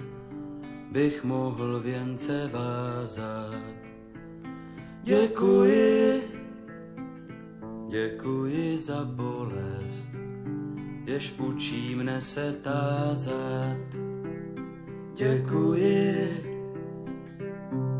[0.92, 3.58] bych mohl věnce vázat.
[5.02, 6.22] Děkuji,
[7.88, 10.08] děkuji za bolest,
[11.06, 13.76] jež učí mne se tázat.
[15.14, 16.44] Děkuji,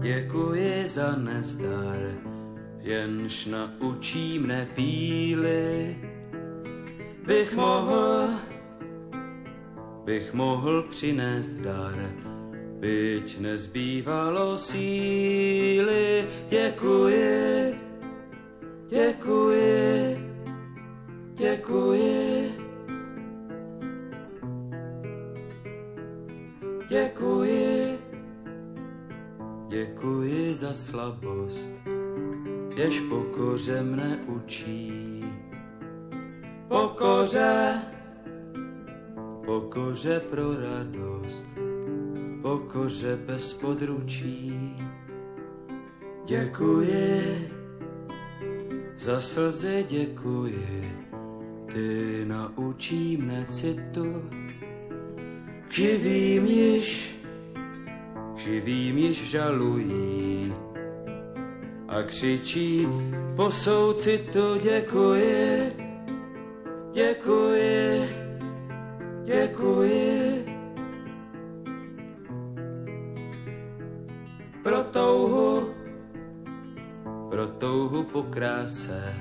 [0.02, 1.96] děkuji za nezdar,
[2.80, 5.96] jenž naučí mne píly.
[7.26, 8.28] Bych mohl,
[10.04, 11.94] bych mohl přinést dar,
[12.80, 16.26] byť nezbývalo síly.
[16.48, 17.77] Děkuji,
[18.88, 20.18] děkuji,
[21.34, 22.68] děkuji.
[26.88, 27.98] Děkuji,
[29.68, 31.72] děkuji za slabost,
[32.76, 35.24] jež pokoře mne učí.
[36.68, 37.82] Pokoře,
[39.46, 41.46] pokoře pro radost,
[42.42, 44.76] pokoře bez područí.
[46.24, 47.50] Děkuji,
[49.08, 50.92] za slzy děkuji,
[51.72, 54.28] ty naučí mne citu,
[55.68, 57.16] k živým již,
[58.36, 58.38] k
[58.98, 60.52] již žalují
[61.88, 62.88] a křičí
[63.36, 65.72] po soucitu děkuji,
[66.92, 68.08] děkuji,
[69.24, 70.37] děkuji.
[78.18, 79.14] Po kráse,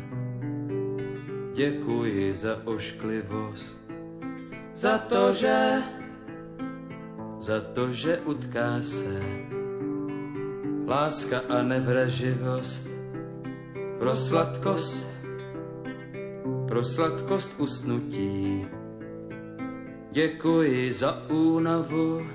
[1.53, 3.79] děkuji za ošklivost,
[4.75, 5.83] za to, že
[7.39, 9.21] za to, že utká se
[10.87, 12.89] láska a nevraživost.
[13.99, 15.07] Pro sladkost,
[16.67, 18.65] pro sladkost usnutí.
[20.11, 22.27] Děkuji za únavu,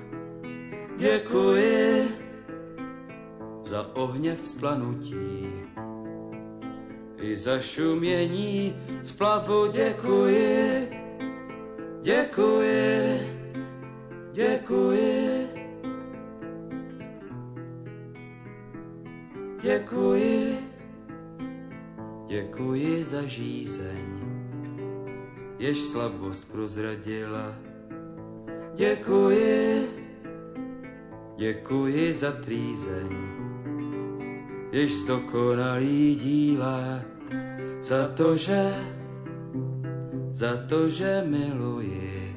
[0.97, 2.07] děkuji
[3.63, 5.72] za ohně vzplanutí.
[7.23, 10.89] I za šumění splavu děkuji,
[12.01, 13.33] děkuji.
[14.33, 15.47] Děkuji.
[19.61, 20.57] Děkuji.
[22.27, 24.19] Děkuji za žízeň,
[25.59, 27.55] jež slabost prozradila.
[28.75, 29.87] Děkuji.
[31.37, 33.09] Děkuji za trýzeň,
[34.71, 37.12] jež zdokonalý díla.
[37.83, 38.71] Za to, že,
[40.31, 42.31] za to, že miluji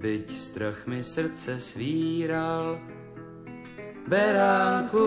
[0.00, 2.80] byť strach mi srdce svíral.
[4.08, 5.04] Beránku,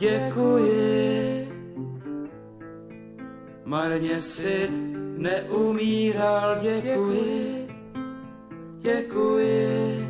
[0.00, 1.52] děkuji,
[3.64, 4.68] marně si
[5.20, 7.68] neumíral, děkuji,
[8.80, 10.08] děkuji,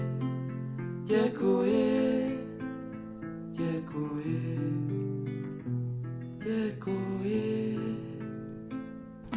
[1.05, 2.12] děkuji,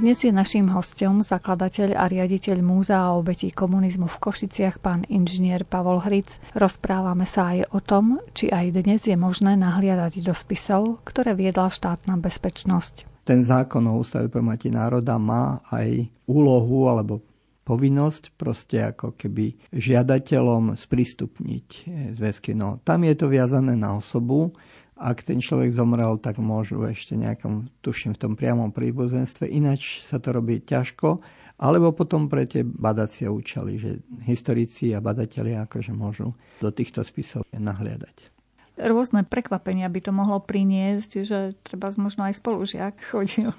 [0.05, 5.97] Dnes je naším hostom zakladateľ a riaditeľ Múzea obetí komunizmu v Košiciach pán inžinier Pavol
[5.97, 6.37] Hric.
[6.53, 11.73] Rozprávame sa aj o tom, či aj dnes je možné nahliadať do spisov, ktoré viedla
[11.73, 13.25] štátna bezpečnosť.
[13.25, 17.25] Ten zákon o ústave pamäti národa má aj úlohu alebo
[17.65, 21.67] povinnosť proste ako keby žiadateľom sprístupniť
[22.13, 22.53] zväzky.
[22.53, 24.53] No, tam je to viazané na osobu,
[24.95, 29.47] ak ten človek zomrel, tak môžu ešte nejakom, tuším, v tom priamom príbuzenstve.
[29.47, 31.19] Ináč sa to robí ťažko,
[31.59, 33.91] alebo potom pre tie badacie účely, že
[34.23, 38.31] historici a badatelia akože môžu do týchto spisov nahliadať.
[38.75, 43.55] Rôzne prekvapenia by to mohlo priniesť, že treba možno aj spolužiak chodil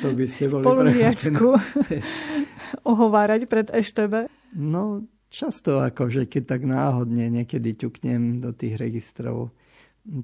[0.00, 1.48] to by ste boli spolužiačku
[2.90, 4.30] ohovárať pred EŠTB.
[4.54, 9.50] No, často akože keď tak náhodne niekedy ťuknem do tých registrov,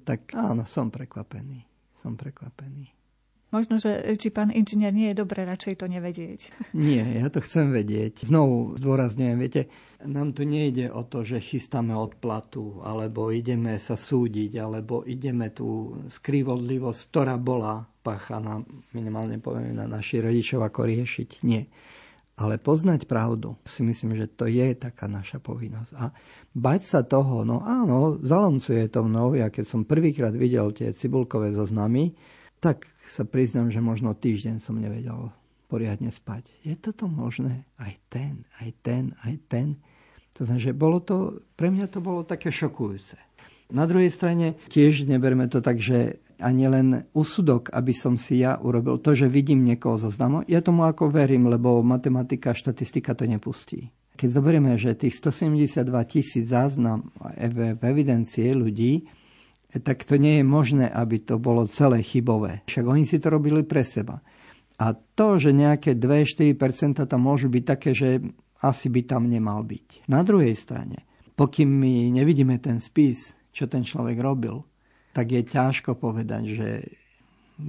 [0.05, 1.65] tak áno, som prekvapený.
[1.95, 2.95] Som prekvapený.
[3.55, 6.41] Možno, že či pán inžinier nie je dobre radšej to nevedieť.
[6.75, 8.27] Nie, ja to chcem vedieť.
[8.27, 9.71] Znovu zdôrazňujem, viete,
[10.03, 16.03] nám tu nejde o to, že chystáme odplatu, alebo ideme sa súdiť, alebo ideme tú
[16.11, 21.47] skrivodlivosť, ktorá bola páchaná, minimálne poviem, na našich rodičov, ako riešiť.
[21.47, 21.71] Nie.
[22.35, 25.95] Ale poznať pravdu, si myslím, že to je taká naša povinnosť.
[25.95, 26.11] A
[26.55, 29.35] bať sa toho, no áno, zaloncuje to mnou.
[29.35, 32.15] Ja keď som prvýkrát videl tie cibulkové zoznamy,
[32.63, 35.35] tak sa priznám, že možno týždeň som nevedel
[35.67, 36.55] poriadne spať.
[36.63, 37.67] Je toto možné?
[37.77, 39.77] Aj ten, aj ten, aj ten.
[40.39, 43.19] To znamená, že bolo to, pre mňa to bolo také šokujúce.
[43.75, 48.59] Na druhej strane tiež neberme to tak, že ani len úsudok, aby som si ja
[48.61, 50.47] urobil to, že vidím niekoho zoznamu.
[50.47, 53.91] Ja tomu ako verím, lebo matematika štatistika to nepustí.
[54.15, 59.11] Keď zoberieme, že tých 172 tisíc záznam v evidencie ľudí,
[59.83, 62.63] tak to nie je možné, aby to bolo celé chybové.
[62.71, 64.23] Však oni si to robili pre seba.
[64.79, 68.23] A to, že nejaké 2-4% tam môžu byť také, že
[68.63, 70.07] asi by tam nemal byť.
[70.07, 71.03] Na druhej strane,
[71.35, 74.63] pokým my nevidíme ten spis, čo ten človek robil,
[75.15, 76.69] tak je ťažko povedať, že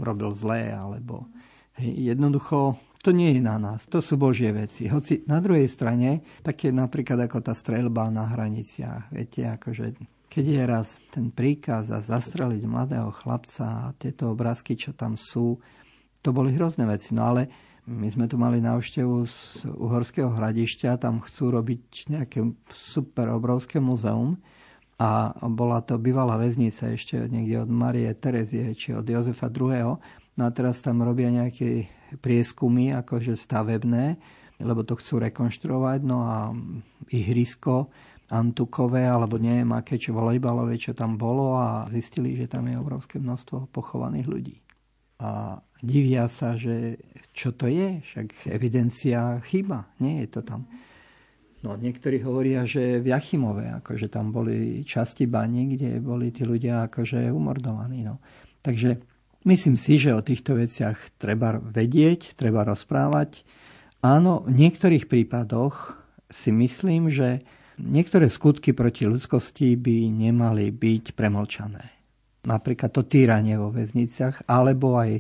[0.01, 1.29] robil zlé, alebo
[1.77, 4.89] jednoducho to nie je na nás, to sú Božie veci.
[4.89, 9.93] Hoci na druhej strane, také napríklad ako tá streľba na hraniciach, viete, akože
[10.26, 15.62] keď je raz ten príkaz a zastreliť mladého chlapca a tieto obrázky, čo tam sú,
[16.26, 17.14] to boli hrozné veci.
[17.14, 17.45] No ale
[17.86, 22.41] my sme tu mali návštevu z Uhorského hradišťa, tam chcú robiť nejaké
[22.74, 24.41] super obrovské muzeum
[24.97, 30.01] a bola to bývalá väznica ešte niekde od Marie Terezie či od Jozefa II.
[30.36, 31.88] No a teraz tam robia nejaké
[32.20, 34.18] prieskumy, akože stavebné,
[34.63, 36.51] lebo to chcú rekonštruovať, no a
[37.11, 37.91] ihrisko
[38.26, 43.22] Antukové, alebo neviem aké, či volejbalové, čo tam bolo a zistili, že tam je obrovské
[43.22, 44.57] množstvo pochovaných ľudí.
[45.22, 46.97] A divia sa, že
[47.38, 50.66] čo to je, však evidencia chyba, nie je to tam.
[51.61, 56.89] No, niektorí hovoria, že v Jachimove, akože tam boli časti bani, kde boli tí ľudia
[56.89, 58.05] akože umordovaní.
[58.05, 58.22] No.
[58.61, 59.01] Takže
[59.45, 63.45] myslím si, že o týchto veciach treba vedieť, treba rozprávať.
[64.01, 65.97] Áno, v niektorých prípadoch
[66.29, 71.83] si myslím, že Niektoré skutky proti ľudskosti by nemali byť premlčané.
[72.47, 75.19] Napríklad to týranie vo väzniciach, alebo aj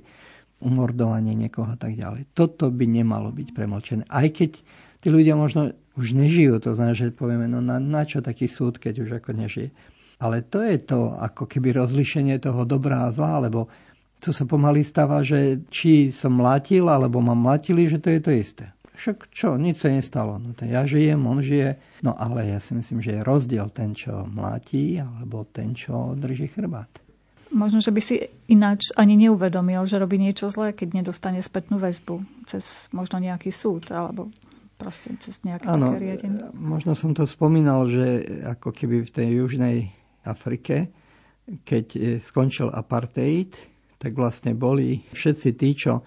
[0.63, 2.31] umordovanie niekoho a tak ďalej.
[2.31, 4.03] Toto by nemalo byť premlčené.
[4.07, 4.63] Aj keď
[5.03, 8.79] tí ľudia možno už nežijú, to znamená, že povieme, no na, na čo taký súd,
[8.79, 9.75] keď už ako nežije.
[10.23, 13.67] Ale to je to ako keby rozlišenie toho dobrá a zlá, lebo
[14.25, 18.33] tu sa pomaly stáva, že či som mlátil, alebo ma mlatili, že to je to
[18.33, 18.65] isté
[18.95, 20.39] však čo, nič sa nestalo.
[20.39, 21.77] No to ja žijem, on žije.
[22.01, 26.49] No ale ja si myslím, že je rozdiel ten, čo mláti, alebo ten, čo drží
[26.49, 26.89] chrbát.
[27.53, 28.15] Možno, že by si
[28.49, 33.93] ináč ani neuvedomil, že robí niečo zlé, keď nedostane spätnú väzbu cez možno nejaký súd,
[33.93, 34.33] alebo
[34.75, 36.51] proste cez nejaké ano, riadenie.
[36.51, 39.77] možno som to spomínal, že ako keby v tej južnej
[40.25, 40.91] Afrike,
[41.63, 43.55] keď e, skončil apartheid,
[44.05, 46.05] tak vlastne boli všetci tí, čo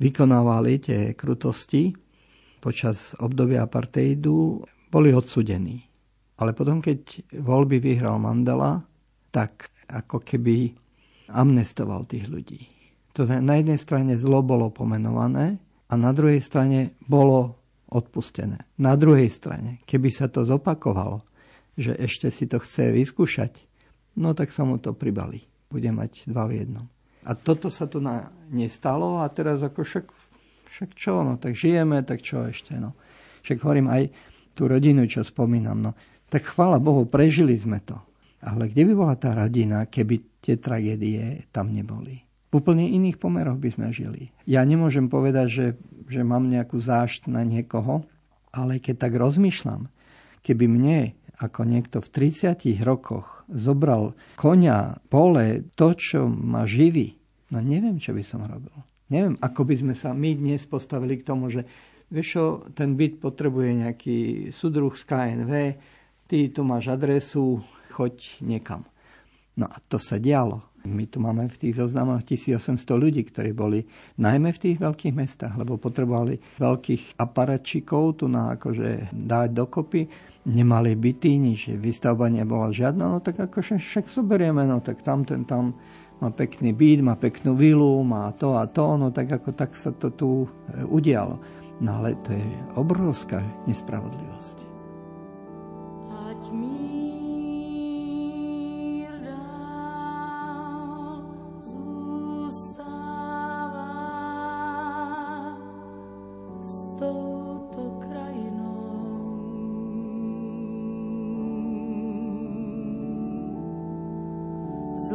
[0.00, 1.92] vykonávali tie krutosti,
[2.64, 5.84] počas obdobia apartheidu boli odsudení.
[6.40, 8.80] Ale potom, keď voľby vyhral Mandela,
[9.28, 10.72] tak ako keby
[11.28, 12.72] amnestoval tých ľudí.
[13.20, 15.60] To na jednej strane zlo bolo pomenované
[15.92, 17.60] a na druhej strane bolo
[17.92, 18.64] odpustené.
[18.80, 21.20] Na druhej strane, keby sa to zopakovalo,
[21.76, 23.60] že ešte si to chce vyskúšať,
[24.16, 25.44] no tak sa mu to pribali.
[25.68, 26.88] Bude mať dva v jednom.
[27.26, 30.06] A toto sa tu na, nestalo a teraz ako však
[30.76, 32.92] však čo, no tak žijeme, tak čo ešte, no.
[33.40, 34.12] Však hovorím aj
[34.52, 35.96] tú rodinu, čo spomínam, no.
[36.28, 37.96] Tak chvála Bohu, prežili sme to.
[38.44, 42.20] Ale kde by bola tá rodina, keby tie tragédie tam neboli?
[42.52, 44.28] V úplne iných pomeroch by sme žili.
[44.44, 45.66] Ja nemôžem povedať, že,
[46.12, 48.04] že mám nejakú zášť na niekoho,
[48.52, 49.88] ale keď tak rozmýšľam,
[50.44, 57.14] keby mne ako niekto v 30 rokoch zobral konia, pole, to, čo ma živí,
[57.52, 58.74] no neviem, čo by som robil.
[59.06, 61.62] Neviem, ako by sme sa my dnes postavili k tomu, že
[62.10, 64.18] vieš čo, ten byt potrebuje nejaký
[64.50, 65.52] súdruh z KNV,
[66.26, 67.62] ty tu máš adresu,
[67.94, 68.82] choď niekam.
[69.56, 70.60] No a to sa dialo.
[70.86, 73.82] My tu máme v tých zoznamoch 1800 ľudí, ktorí boli
[74.22, 80.06] najmä v tých veľkých mestách, lebo potrebovali veľkých aparatčikov tu na akože dať dokopy.
[80.46, 85.42] Nemali byty, nič, výstavba nebola žiadna, no tak akože však zoberieme, no tak tam ten
[85.42, 85.74] tam
[86.22, 89.90] má pekný byt, má peknú vilu, má to a to, no tak ako tak sa
[89.92, 91.36] to tu e, udialo.
[91.82, 92.46] No ale to je
[92.78, 94.65] obrovská nespravodlivosť.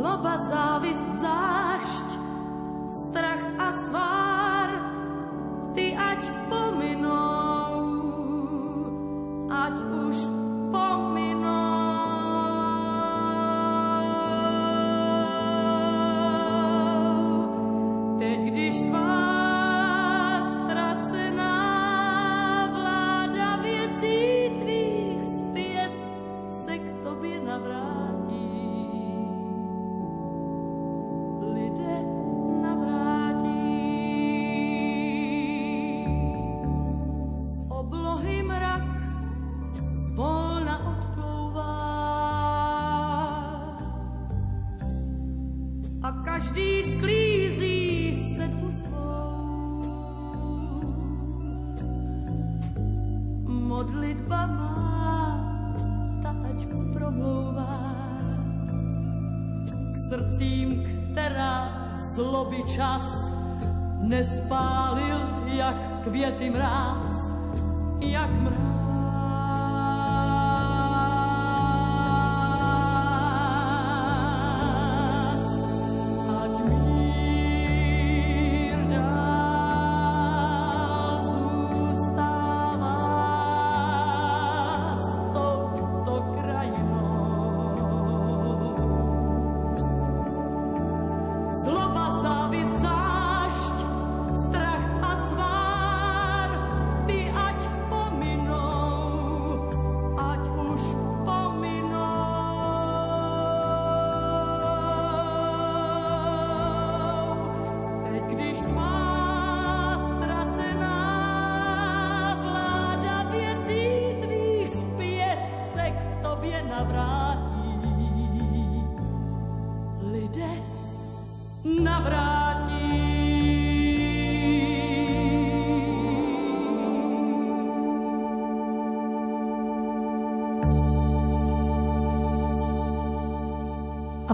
[0.02, 1.71] zloba, závist, závist.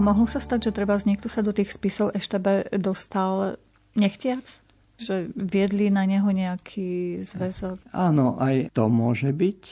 [0.08, 2.40] Mohlo sa stať, že treba z niekto sa do tých spisov ešte
[2.80, 3.60] dostal
[3.92, 4.48] nechtiac?
[4.96, 7.92] Že viedli na neho nejaký zväzok?
[7.92, 9.62] Áno, aj to môže byť.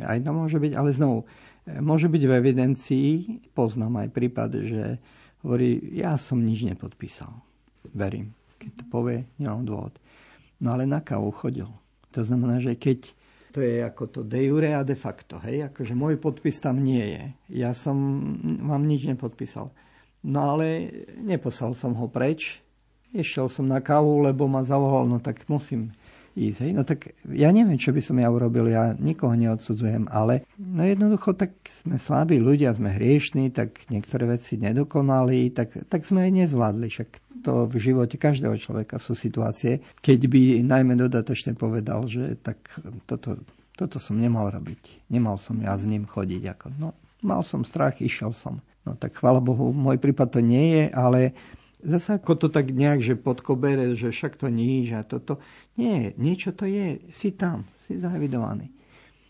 [0.00, 1.28] Aj to môže byť, ale znovu,
[1.68, 3.10] môže byť v evidencii,
[3.52, 4.82] poznám aj prípad, že
[5.44, 7.30] hovorí, ja som nič nepodpísal.
[7.92, 8.32] Verím.
[8.58, 9.94] Keď to povie, nemám dôvod.
[10.56, 11.68] No ale na kávu chodil.
[12.16, 13.12] To znamená, že keď
[13.54, 15.38] to je ako to de jure a de facto.
[15.38, 15.70] Hej?
[15.70, 17.24] Akože môj podpis tam nie je.
[17.62, 17.94] Ja som
[18.66, 19.70] vám nič nepodpísal.
[20.26, 20.90] No ale
[21.22, 22.58] neposlal som ho preč.
[23.14, 25.94] Išiel som na kávu, lebo ma zavolal, no tak musím
[26.34, 26.58] ísť.
[26.66, 26.72] Hej?
[26.74, 31.38] No tak ja neviem, čo by som ja urobil, ja nikoho neodsudzujem, ale no jednoducho
[31.38, 36.90] tak sme slabí ľudia, sme hriešní, tak niektoré veci nedokonali, tak, tak sme aj nezvládli.
[36.90, 42.56] Však to v živote každého človeka sú situácie, keď by najmä dodatočne povedal, že tak
[43.04, 43.36] toto,
[43.76, 45.04] toto som nemal robiť.
[45.12, 46.42] Nemal som ja s ním chodiť.
[46.56, 48.64] Ako, no, mal som strach, išiel som.
[48.88, 51.36] No tak chvála Bohu, môj prípad to nie je, ale
[51.84, 55.40] zase ako to tak nejak, že podkobere, že však to níž a toto.
[55.76, 57.00] Nie, niečo to je.
[57.12, 58.72] Si tam, si zaevidovaný.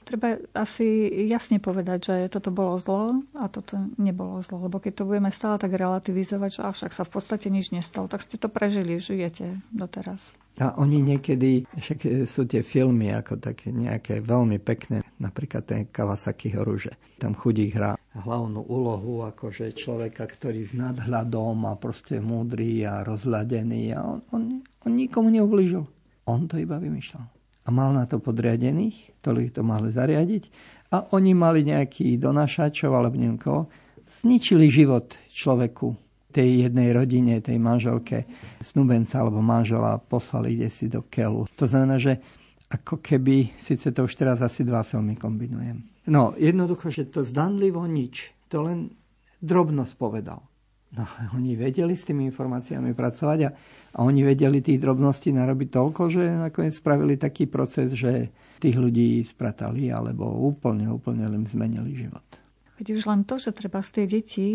[0.05, 4.69] Treba asi jasne povedať, že toto bolo zlo a toto nebolo zlo.
[4.69, 8.21] Lebo keď to budeme stále tak relativizovať, že avšak sa v podstate nič nestalo, tak
[8.21, 10.21] ste to prežili, žijete doteraz.
[10.61, 16.55] A oni niekedy, však sú tie filmy ako také nejaké veľmi pekné, napríklad ten Kawasaki
[16.55, 16.95] Horuže.
[17.19, 23.99] Tam chudík hrá hlavnú úlohu akože človeka, ktorý s nadhľadom a proste múdry a rozhľadený
[23.99, 24.43] a on, on,
[24.87, 25.83] on nikomu neublížil.
[26.31, 27.35] On to iba vymýšľal
[27.65, 30.53] a mal na to podriadených, ktorí to mali zariadiť
[30.93, 33.41] a oni mali nejaký donašačov alebo neviem
[34.05, 35.97] zničili život človeku,
[36.35, 38.27] tej jednej rodine, tej manželke,
[38.59, 41.47] snubenca alebo manžela poslali kde si do kelu.
[41.55, 42.19] To znamená, že
[42.75, 45.87] ako keby, síce to už teraz asi dva filmy kombinujem.
[46.11, 48.35] No, jednoducho, že to zdanlivo nič.
[48.51, 48.91] To len
[49.39, 50.43] drobnosť povedal.
[50.95, 51.07] No,
[51.39, 53.55] oni vedeli s tými informáciami pracovať a
[53.95, 59.23] a oni vedeli tých drobností narobiť toľko, že nakoniec spravili taký proces, že tých ľudí
[59.23, 62.27] spratali alebo úplne, úplne len zmenili život.
[62.75, 64.49] Veď už len to, že treba z tie deti,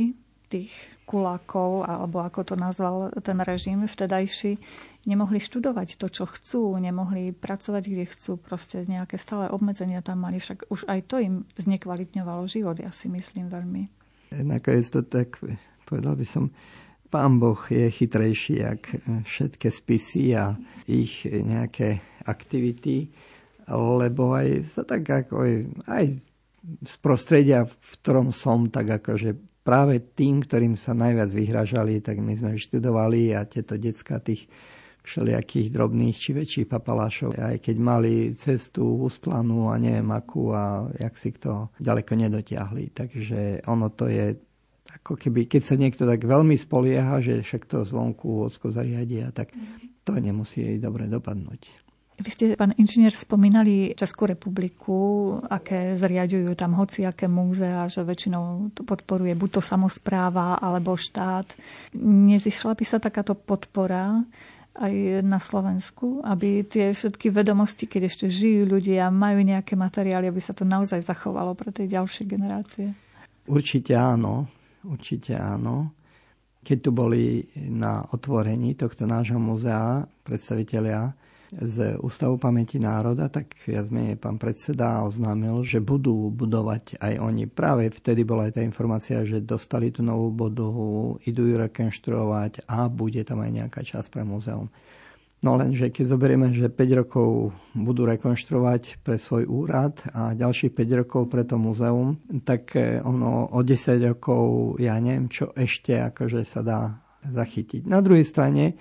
[0.50, 0.74] tých
[1.06, 4.58] kulákov, alebo ako to nazval ten režim vtedajší,
[5.06, 10.42] nemohli študovať to, čo chcú, nemohli pracovať, kde chcú, proste nejaké stále obmedzenia tam mali,
[10.42, 13.84] však už aj to im znekvalitňovalo život, ja si myslím veľmi.
[14.42, 15.38] Nakoniec to tak,
[15.86, 16.50] povedal by som,
[17.10, 18.82] Pán Boh je chytrejší, jak
[19.26, 20.54] všetky spisy a
[20.86, 23.10] ich nejaké aktivity,
[23.74, 25.42] lebo aj sa tak ako
[25.90, 26.06] aj,
[26.86, 29.34] z prostredia, v ktorom som, tak akože
[29.66, 34.50] práve tým, ktorým sa najviac vyhražali, tak my sme študovali a tieto decka tých
[35.02, 41.14] všelijakých drobných či väčších papalášov, aj keď mali cestu ustlanú a neviem akú a jak
[41.18, 42.94] si to ďaleko nedotiahli.
[42.94, 44.38] Takže ono to je
[44.90, 49.54] ako keby, keď sa niekto tak veľmi spolieha, že však to zvonku ocko zariadia, tak
[50.02, 51.90] to nemusí jej dobre dopadnúť.
[52.20, 55.00] Vy ste, pán inžinier, spomínali Českú republiku,
[55.40, 61.48] aké zriadujú tam hociaké múzea, že väčšinou to podporuje buď to samozpráva alebo štát.
[61.96, 64.20] Nezišla by sa takáto podpora
[64.76, 70.44] aj na Slovensku, aby tie všetky vedomosti, keď ešte žijú ľudia, majú nejaké materiály, aby
[70.44, 72.92] sa to naozaj zachovalo pre tie ďalšie generácie?
[73.48, 74.59] Určite áno.
[74.86, 75.92] Určite áno.
[76.60, 81.16] Keď tu boli na otvorení tohto nášho muzea predstavitelia
[81.50, 87.50] z Ústavu pamäti národa, tak viac menej pán predseda oznámil, že budú budovať aj oni.
[87.50, 92.86] Práve vtedy bola aj tá informácia, že dostali tú novú budovu, idú ju rekonštruovať a
[92.86, 94.70] bude tam aj nejaká časť pre múzeum.
[95.40, 101.00] No lenže keď zoberieme, že 5 rokov budú rekonštruovať pre svoj úrad a ďalších 5
[101.00, 106.44] rokov pre to múzeum, tak eh, ono o 10 rokov, ja neviem, čo ešte akože
[106.44, 106.80] sa dá
[107.24, 107.88] zachytiť.
[107.88, 108.76] Na druhej strane,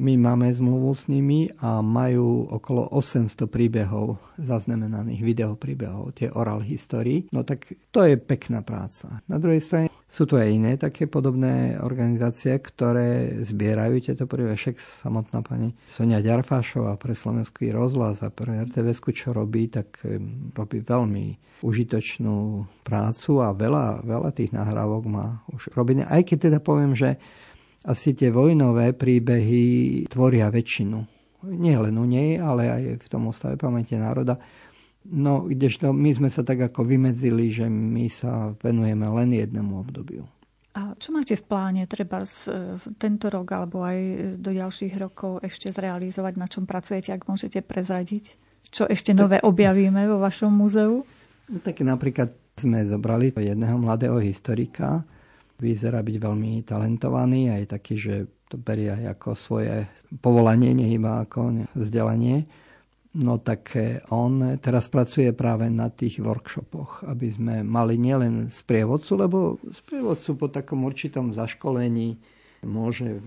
[0.00, 7.28] my máme zmluvu s nimi a majú okolo 800 príbehov zaznamenaných, videopríbehov, tie oral histórii.
[7.36, 9.20] No tak to je pekná práca.
[9.28, 14.56] Na druhej strane sú tu aj iné také podobné organizácie, ktoré zbierajú tieto príbehy.
[14.56, 20.00] Však samotná pani Sonia Ďarfášová pre Slovenský rozhlas a pre rtvs čo robí, tak
[20.56, 26.08] robí veľmi užitočnú prácu a veľa, veľa tých nahrávok má už robené.
[26.08, 27.20] Aj keď teda poviem, že
[27.84, 30.98] asi tie vojnové príbehy tvoria väčšinu.
[31.56, 34.36] Nie len u nej, ale aj v tom ostave pamäte národa.
[35.08, 40.28] No, kdežto my sme sa tak ako vymedzili, že my sa venujeme len jednému obdobiu.
[40.76, 42.52] A čo máte v pláne treba z,
[43.00, 43.98] tento rok alebo aj
[44.38, 48.38] do ďalších rokov ešte zrealizovať, na čom pracujete, ak môžete prezradiť?
[48.70, 51.02] Čo ešte nové objavíme vo vašom múzeu?
[51.50, 55.02] No, tak napríklad sme zobrali jedného mladého historika,
[55.60, 58.14] vyzerá byť veľmi talentovaný, aj taký, že
[58.50, 59.86] to berie aj ako svoje
[60.18, 62.48] povolanie, nie iba ako vzdelanie.
[63.10, 63.74] No tak
[64.14, 69.38] on teraz pracuje práve na tých workshopoch, aby sme mali nielen sprievodcu, lebo
[69.70, 72.18] sprievodcu po takom určitom zaškolení
[72.62, 73.18] môže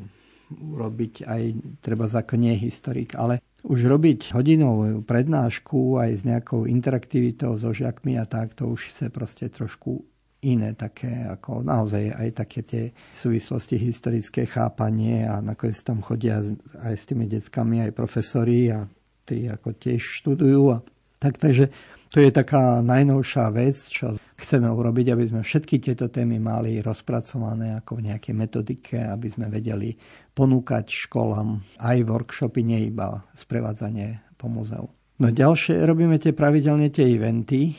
[0.53, 1.41] urobiť aj
[1.83, 8.19] treba ako nie historik, ale už robiť hodinovú prednášku aj s nejakou interaktivitou so žiakmi
[8.19, 10.03] a tak, to už chce proste trošku
[10.43, 12.83] iné také, ako naozaj aj také tie
[13.15, 16.43] súvislosti, historické chápanie a nakoniec tam chodia
[16.83, 18.85] aj s tými deckami aj profesori a
[19.23, 20.61] tí ako tiež študujú.
[20.75, 20.77] A
[21.19, 21.71] tak, takže
[22.11, 27.79] to je taká najnovšia vec, čo chceme urobiť, aby sme všetky tieto témy mali rozpracované
[27.79, 29.95] ako v nejakej metodike, aby sme vedeli
[30.35, 34.91] ponúkať školám aj workshopy, nie iba sprevádzanie po múzeu.
[35.17, 37.73] No ďalšie, robíme tie pravidelne tie eventy,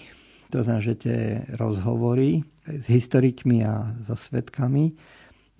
[0.49, 1.19] to znamená, že tie
[1.59, 4.97] rozhovory s historikmi a so svetkami,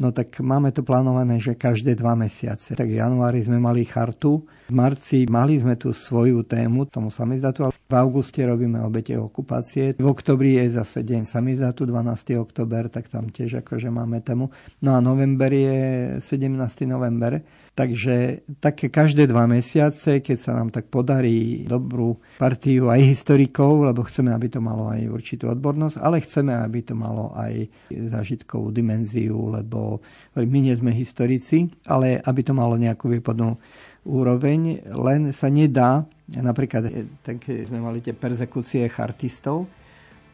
[0.01, 2.75] no tak máme to plánované, že každé dva mesiace.
[2.75, 7.69] Tak v januári sme mali chartu, v marci mali sme tu svoju tému, tomu samizdatu,
[7.69, 9.95] ale v auguste robíme obete okupácie.
[9.95, 12.41] V oktobri je zase deň samizdatu, 12.
[12.41, 14.51] oktober, tak tam tiež akože máme tému.
[14.83, 15.79] No a november je
[16.19, 16.89] 17.
[16.89, 17.45] november,
[17.75, 24.07] Takže také každé dva mesiace, keď sa nám tak podarí dobrú partiu aj historikov, lebo
[24.07, 29.59] chceme, aby to malo aj určitú odbornosť, ale chceme, aby to malo aj zážitkovú dimenziu,
[29.59, 29.99] lebo
[30.39, 33.59] my nie sme historici, ale aby to malo nejakú výpadnú
[34.07, 39.67] úroveň, len sa nedá, napríklad tak sme mali tie persekúcie chartistov,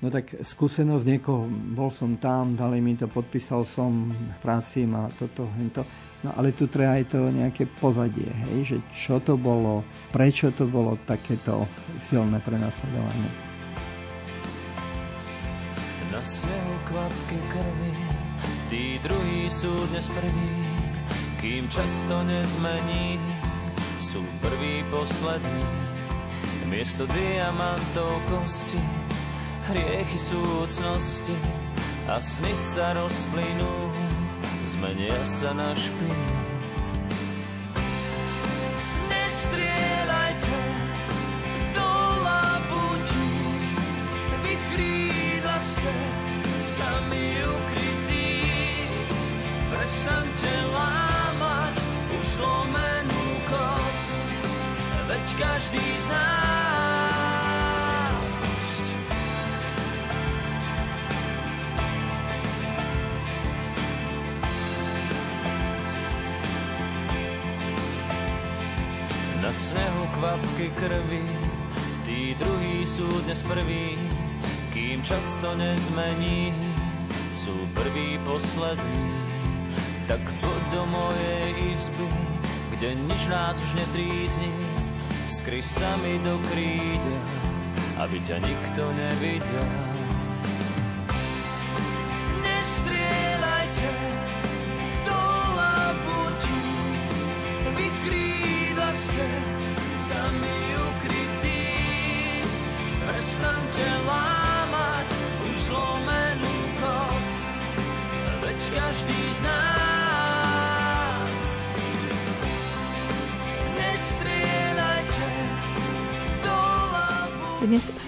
[0.01, 1.45] No tak skúsenosť niekoho,
[1.77, 4.09] bol som tam, dali mi to, podpísal som,
[4.41, 5.85] práci ma toto, hento.
[6.21, 9.81] No ale tu treba aj to nejaké pozadie, hej, že čo to bolo,
[10.13, 11.65] prečo to bolo takéto
[11.97, 13.31] silné prenasledovanie.
[16.13, 17.93] Na snehu kvapky krvi,
[18.69, 20.53] tí druhí sú dnes prví,
[21.41, 23.17] kým často nezmení,
[23.97, 25.65] sú prví poslední.
[26.71, 28.79] Miesto diamantov kosti,
[29.67, 31.35] hriechy súcnosti
[32.07, 33.90] a sny sa rozplynú
[34.71, 36.31] zmenia sa na špinu.
[39.11, 40.61] Nestrieľajte
[41.75, 41.91] do
[42.23, 43.35] labutí,
[44.31, 45.95] v ich krídlach ste
[46.63, 48.31] sami ukrytí.
[49.75, 51.75] Prestaňte lámať
[52.15, 54.23] už zlomenú kost,
[55.11, 56.50] veď každý z nás
[70.41, 71.25] kvapky krvi,
[72.09, 74.01] tí druhí sú dnes prví,
[74.73, 76.57] kým často nezmení,
[77.29, 79.05] sú prví poslední.
[80.09, 82.09] Tak poď do mojej izby,
[82.73, 84.49] kde nič nás už netrízni,
[85.29, 87.17] skry sa mi do kríďa,
[88.01, 89.90] aby ťa nikto nevidel.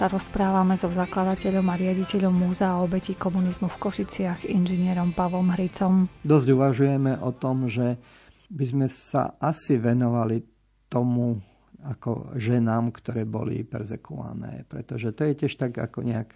[0.03, 6.11] Sa rozprávame so zakladateľom a riaditeľom Múzea obeti komunizmu v Košiciach, inžinierom Pavlom Hricom.
[6.26, 8.03] Dosť uvažujeme o tom, že
[8.50, 10.42] by sme sa asi venovali
[10.90, 11.38] tomu
[11.86, 14.66] ako ženám, ktoré boli perzekované.
[14.66, 16.34] Pretože to je tiež tak ako nejak,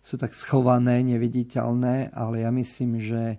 [0.00, 3.36] sú tak schované, neviditeľné, ale ja myslím, že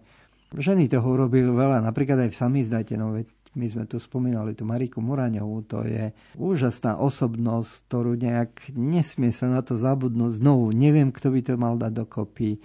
[0.53, 1.81] ženy toho urobili veľa.
[1.81, 3.17] Napríklad aj v samizdajte, no
[3.53, 9.49] my sme tu spomínali tú Mariku Muraňovú, to je úžasná osobnosť, ktorú nejak nesmie sa
[9.49, 10.41] na to zabudnúť.
[10.41, 12.57] Znovu, neviem, kto by to mal dať dokopy.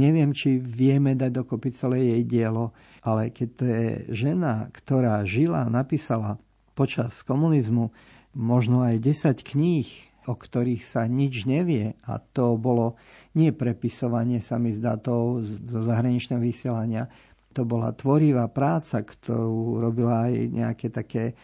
[0.00, 2.72] Neviem, či vieme dať dokopy celé jej dielo,
[3.04, 6.40] ale keď to je žena, ktorá žila, napísala
[6.72, 7.92] počas komunizmu
[8.32, 9.88] možno aj 10 kníh,
[10.24, 12.94] o ktorých sa nič nevie a to bolo
[13.34, 17.10] nie prepisovanie samizdatov zo zahraničného vysielania,
[17.52, 21.36] to bola tvorivá práca, ktorú robila aj nejaké také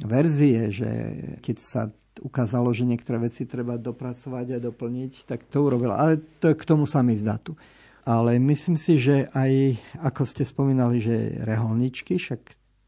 [0.00, 0.90] verzie, že
[1.44, 1.82] keď sa
[2.20, 5.96] ukázalo, že niektoré veci treba dopracovať a doplniť, tak to urobila.
[5.96, 7.56] Ale to k tomu sa mi zdatu.
[8.04, 12.40] Ale myslím si, že aj, ako ste spomínali, že reholničky, však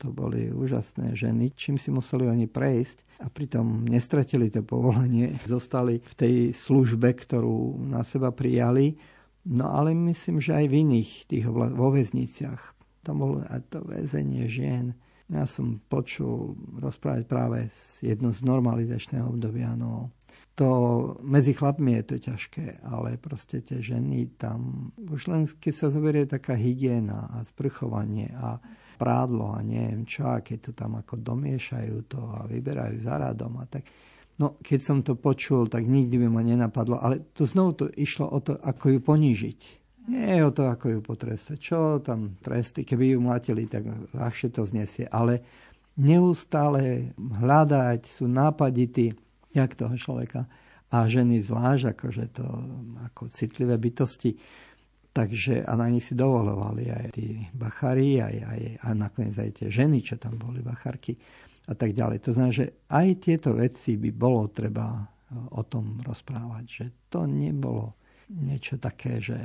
[0.03, 5.39] to boli úžasné ženy, čím si museli oni prejsť a pritom nestratili to povolenie.
[5.47, 8.99] Zostali v tej službe, ktorú na seba prijali
[9.43, 12.63] No ale myslím, že aj v iných tých vo väzniciach.
[13.03, 14.95] To bolo aj to väzenie žien.
[15.27, 19.75] Ja som počul rozprávať práve z jednu z normalizačného obdobia.
[19.75, 20.15] No,
[20.55, 20.69] to
[21.25, 26.29] medzi chlapmi je to ťažké, ale proste tie ženy tam, už len keď sa zoberie
[26.29, 28.61] taká hygiena a sprchovanie a
[29.01, 33.59] prádlo a neviem čo, a keď to tam ako domiešajú to a vyberajú za radom
[33.59, 33.89] a tak,
[34.41, 36.97] No, keď som to počul, tak nikdy by ma nenapadlo.
[36.97, 39.61] Ale to znovu to išlo o to, ako ju ponížiť.
[40.09, 41.57] Nie o to, ako ju potrestať.
[41.61, 45.07] Čo tam tresty, keby ju mlatili, tak ľahšie to znesie.
[45.07, 45.45] Ale
[46.01, 49.15] neustále hľadať, sú nápadití,
[49.53, 50.49] jak toho človeka.
[50.93, 52.47] A ženy zvlášť, akože to
[53.13, 54.37] ako citlivé bytosti.
[55.13, 59.69] Takže a na nich si dovolovali aj tí bachári, aj, aj, a nakoniec aj tie
[59.69, 61.21] ženy, čo tam boli bacharky
[61.69, 62.19] a tak ďalej.
[62.27, 65.05] To znamená, že aj tieto veci by bolo treba e,
[65.55, 67.95] o tom rozprávať, že to nebolo
[68.33, 69.39] niečo také, že,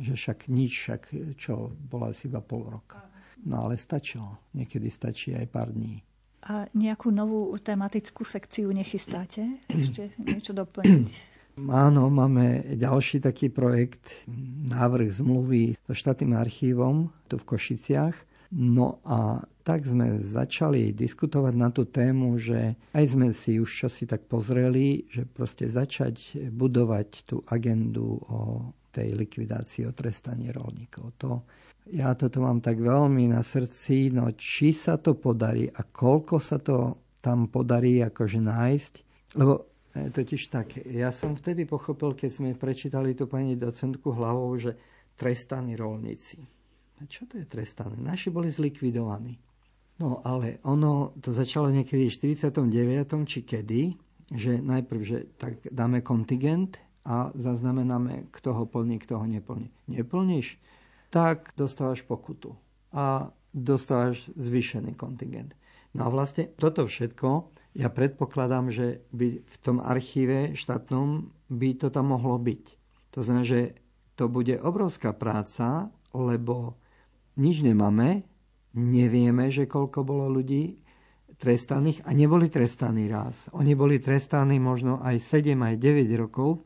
[0.00, 1.02] že však nič, však
[1.38, 3.02] čo, bola asi iba pol roka.
[3.42, 4.38] No ale stačilo.
[4.54, 6.02] Niekedy stačí aj pár dní.
[6.42, 9.62] A nejakú novú tematickú sekciu nechystáte?
[9.70, 11.10] Ešte niečo doplniť?
[11.68, 14.24] Áno, máme ďalší taký projekt,
[14.72, 18.16] návrh zmluvy so štátnym archívom tu v Košiciach
[18.52, 24.10] No a tak sme začali diskutovať na tú tému, že aj sme si už čosi
[24.10, 31.16] tak pozreli, že proste začať budovať tú agendu o tej likvidácii, o trestaní rolníkov.
[31.22, 31.46] To,
[31.88, 36.60] ja toto mám tak veľmi na srdci, no či sa to podarí a koľko sa
[36.60, 38.92] to tam podarí akože nájsť,
[39.38, 44.50] lebo e, totiž tak, ja som vtedy pochopil, keď sme prečítali tú pani docentku hlavou,
[44.58, 44.74] že
[45.14, 46.42] trestaní rolníci
[47.06, 47.98] čo to je trestané?
[47.98, 49.38] Naši boli zlikvidovaní.
[50.02, 52.58] No ale ono to začalo niekedy v 49.
[53.22, 53.82] či kedy,
[54.34, 59.70] že najprv, že tak dáme kontingent a zaznamenáme, kto ho plní, kto ho neplní.
[59.86, 60.58] Neplníš?
[61.14, 62.58] Tak dostávaš pokutu
[62.90, 65.54] a dostávaš zvýšený kontingent.
[65.94, 71.94] No a vlastne toto všetko, ja predpokladám, že by v tom archíve štátnom by to
[71.94, 72.64] tam mohlo byť.
[73.14, 73.78] To znamená, že
[74.18, 76.74] to bude obrovská práca, lebo
[77.36, 78.24] nič nemáme,
[78.76, 80.80] nevieme, že koľko bolo ľudí
[81.36, 83.50] trestaných a neboli trestaní raz.
[83.56, 86.62] Oni boli trestaní možno aj 7, aj 9 rokov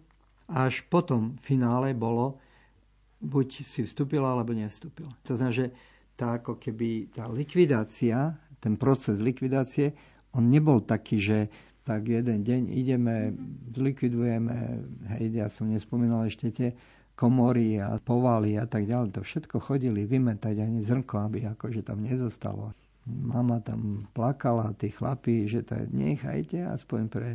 [0.53, 2.39] a až potom v finále bolo
[3.25, 5.09] buď si vstúpil alebo nevstúpil.
[5.25, 5.67] To znamená, že
[6.17, 9.97] tá ako keby tá likvidácia, ten proces likvidácie,
[10.37, 11.39] on nebol taký, že
[11.87, 13.31] tak jeden deň ideme,
[13.71, 14.57] zlikvidujeme,
[15.17, 16.69] hej, ja som nespomínal ešte tie
[17.17, 19.17] komory a povaly a tak ďalej.
[19.17, 22.77] To všetko chodili vymetať ani zrnko, aby akože tam nezostalo.
[23.09, 27.31] Mama tam plakala, tí chlapí, že to nechajte aspoň pre,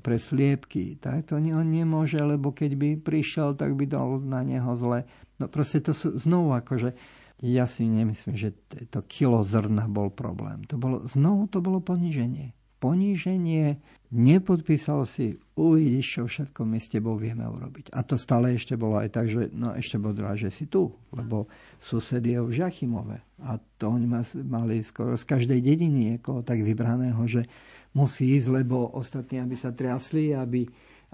[0.00, 1.00] pre sliepky.
[1.02, 5.02] Tak to on nemôže, lebo keď by prišiel, tak by dal na neho zle.
[5.42, 6.94] No proste to sú znovu akože
[7.38, 8.50] ja si nemyslím, že
[8.90, 10.66] to kilo zrna bol problém.
[10.66, 12.57] To bolo, znovu to bolo poníženie.
[12.78, 13.82] Poníženie
[14.14, 17.90] nepodpísal si, uvidíš, čo všetko my s tebou vieme urobiť.
[17.90, 21.50] A to stále ešte bolo aj tak, že no ešte bolo že si tu, lebo
[21.82, 23.18] sused je už Jachimove.
[23.42, 24.06] A to oni
[24.46, 27.50] mali skoro z každej dediny niekoho tak vybraného, že
[27.98, 30.62] musí ísť, lebo ostatní, aby sa triasli, aby,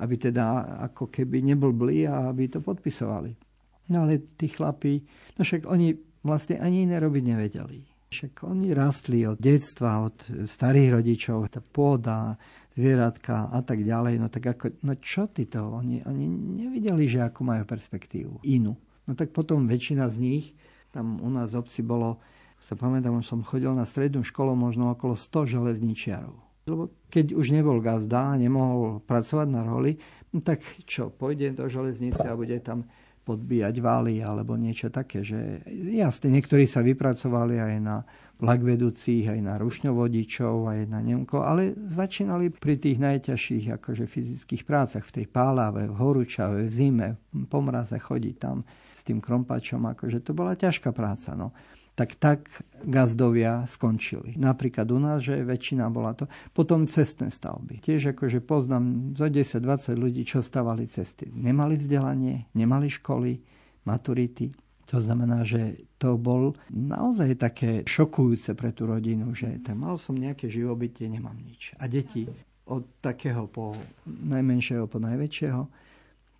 [0.04, 3.32] aby teda ako keby neblbli a aby to podpisovali.
[3.88, 5.00] No ale tí chlapí,
[5.36, 7.93] no však oni vlastne ani iné robiť nevedeli.
[8.14, 12.38] Však oni rastli od detstva, od starých rodičov, tá pôda,
[12.78, 14.22] zvieratka a tak ďalej.
[14.22, 15.62] No tak ako, no čo ty to?
[15.82, 18.46] Oni, oni nevideli, že akú majú perspektívu.
[18.46, 18.78] Inú.
[19.10, 20.44] No tak potom väčšina z nich,
[20.94, 22.22] tam u nás v obci bolo,
[22.62, 26.38] sa pamätám, som chodil na strednú školu možno okolo 100 železničiarov.
[26.70, 29.98] Lebo keď už nebol gazda nemohol pracovať na roli,
[30.32, 32.86] no tak čo, pôjde do železnice a bude tam
[33.24, 35.24] podbíjať vály alebo niečo také.
[35.24, 35.64] Že
[35.96, 37.96] jasne, niektorí sa vypracovali aj na
[38.38, 45.06] vlakvedúcich, aj na rušňovodičov, aj na Nemko, ale začínali pri tých najťažších akože fyzických prácach,
[45.06, 47.08] v tej pálave, v horúčave, v zime,
[47.48, 51.32] po mraze chodiť tam s tým krompačom, akože to bola ťažká práca.
[51.38, 51.54] No
[51.94, 52.50] tak tak
[52.82, 54.34] gazdovia skončili.
[54.34, 56.26] Napríklad u nás, že väčšina bola to.
[56.50, 57.78] Potom cestné stavby.
[57.78, 61.30] Tiež akože poznám zo 10-20 ľudí, čo stavali cesty.
[61.30, 63.38] Nemali vzdelanie, nemali školy,
[63.86, 64.50] maturity.
[64.90, 70.18] To znamená, že to bol naozaj také šokujúce pre tú rodinu, že tam mal som
[70.18, 71.78] nejaké živobytie, nemám nič.
[71.80, 72.28] A deti
[72.68, 73.72] od takého po
[74.04, 75.62] najmenšieho po najväčšieho.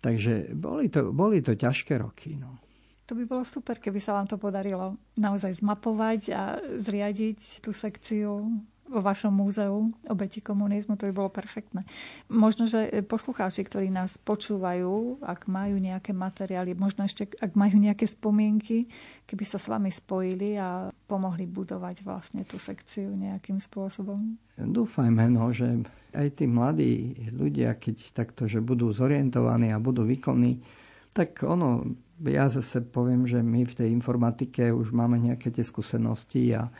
[0.01, 2.37] Takže boli to, boli to ťažké roky.
[2.37, 2.61] No.
[3.05, 8.49] To by bolo super, keby sa vám to podarilo naozaj zmapovať a zriadiť tú sekciu
[8.85, 11.85] vo vašom múzeu obeti komunizmu, to by bolo perfektné.
[12.29, 18.05] Možno, že poslucháči, ktorí nás počúvajú, ak majú nejaké materiály, možno ešte ak majú nejaké
[18.05, 18.85] spomienky,
[19.25, 24.37] keby sa s vami spojili a pomohli budovať vlastne tú sekciu nejakým spôsobom.
[24.57, 25.81] Dúfajme, no, že
[26.13, 30.61] aj tí mladí ľudia, keď takto, že budú zorientovaní a budú výkonní,
[31.09, 31.89] tak ono,
[32.23, 36.71] ja zase poviem, že my v tej informatike už máme nejaké tie skúsenosti a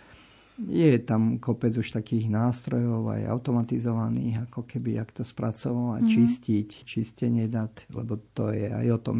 [0.55, 6.15] je tam kopec už takých nástrojov aj automatizovaných, ako keby jak to spracovať, mm-hmm.
[6.15, 9.17] čistiť, čistenie dát, lebo to je aj o tom,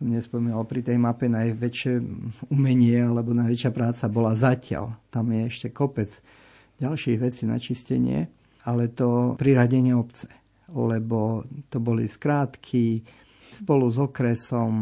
[0.00, 2.00] som nespomínal, pri tej mape najväčšie
[2.48, 4.96] umenie alebo najväčšia práca bola zatiaľ.
[5.12, 6.08] Tam je ešte kopec
[6.80, 8.32] ďalších vecí na čistenie,
[8.64, 10.32] ale to priradenie obce,
[10.72, 13.04] lebo to boli skrátky,
[13.52, 14.72] spolu s okresom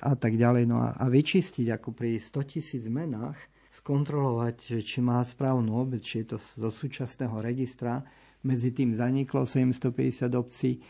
[0.00, 0.64] a tak ďalej.
[0.68, 3.36] No a, a vyčistiť ako pri 100 tisíc menách,
[3.72, 8.04] skontrolovať, že či má správnu obec, či je to zo súčasného registra,
[8.44, 10.82] medzi tým zaniklo 750 obcí,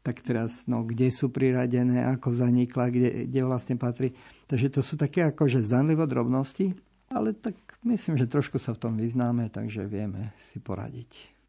[0.00, 4.16] tak teraz, no, kde sú priradené, ako zanikla, kde, kde vlastne patrí.
[4.48, 6.72] Takže to sú také akože zanlivo drobnosti,
[7.12, 11.39] ale tak myslím, že trošku sa v tom vyznáme, takže vieme si poradiť.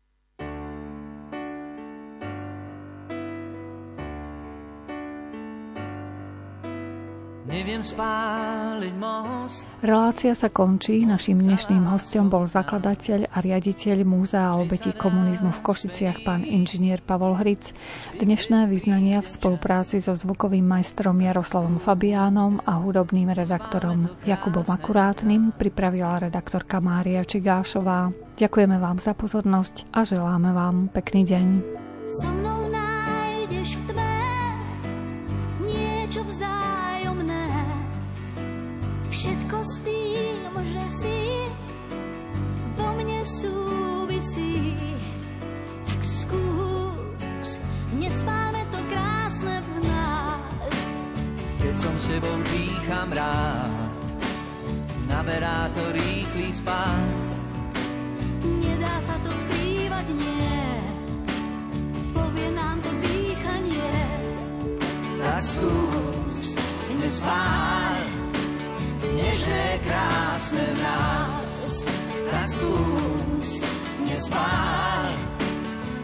[7.62, 9.62] Neviem spáliť most.
[9.86, 11.06] Relácia sa končí.
[11.06, 17.38] Naším dnešným hostom bol zakladateľ a riaditeľ Múzea obetí komunizmu v Košiciach pán inžinier Pavol
[17.38, 17.70] Hric.
[18.18, 26.34] Dnešné vyznania v spolupráci so zvukovým majstrom Jaroslavom Fabiánom a hudobným redaktorom Jakubom Akurátnym pripravila
[26.34, 28.10] redaktorka Mária Čigášová.
[28.42, 31.46] Ďakujeme vám za pozornosť a želáme vám pekný deň.
[32.10, 34.11] So mnou nájdeš v tme
[39.52, 41.20] všetko s tým, že si
[42.80, 44.80] vo mne súvisí.
[45.92, 47.60] Tak skús,
[48.00, 50.76] nespáme to krásne v nás.
[51.60, 53.92] Keď som sebou dýcham rád,
[55.12, 57.12] naberá to rýchly spát.
[58.48, 60.64] Nedá sa to skrývať, nie,
[62.16, 64.00] povie nám to dýchanie.
[65.20, 66.56] Tak skús,
[67.04, 67.81] nespáť,
[69.42, 71.74] nežné, krásne v nás.
[72.32, 73.50] Tak skús,
[74.06, 75.06] nespál,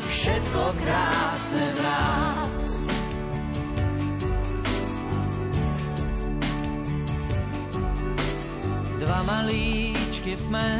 [0.09, 2.53] všetko krásne v nás.
[8.97, 10.71] Dva malíčky v tme,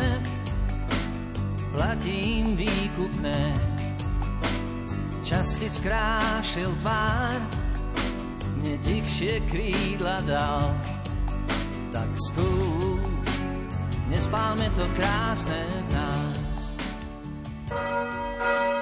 [1.72, 3.54] platím výkupné.
[5.22, 7.40] Čas ti skrášil tvár,
[8.58, 10.97] mne tichšie krídla dal
[11.98, 13.34] tak skús,
[14.14, 16.62] nespálme to krásne v nás.
[17.68, 18.77] thank you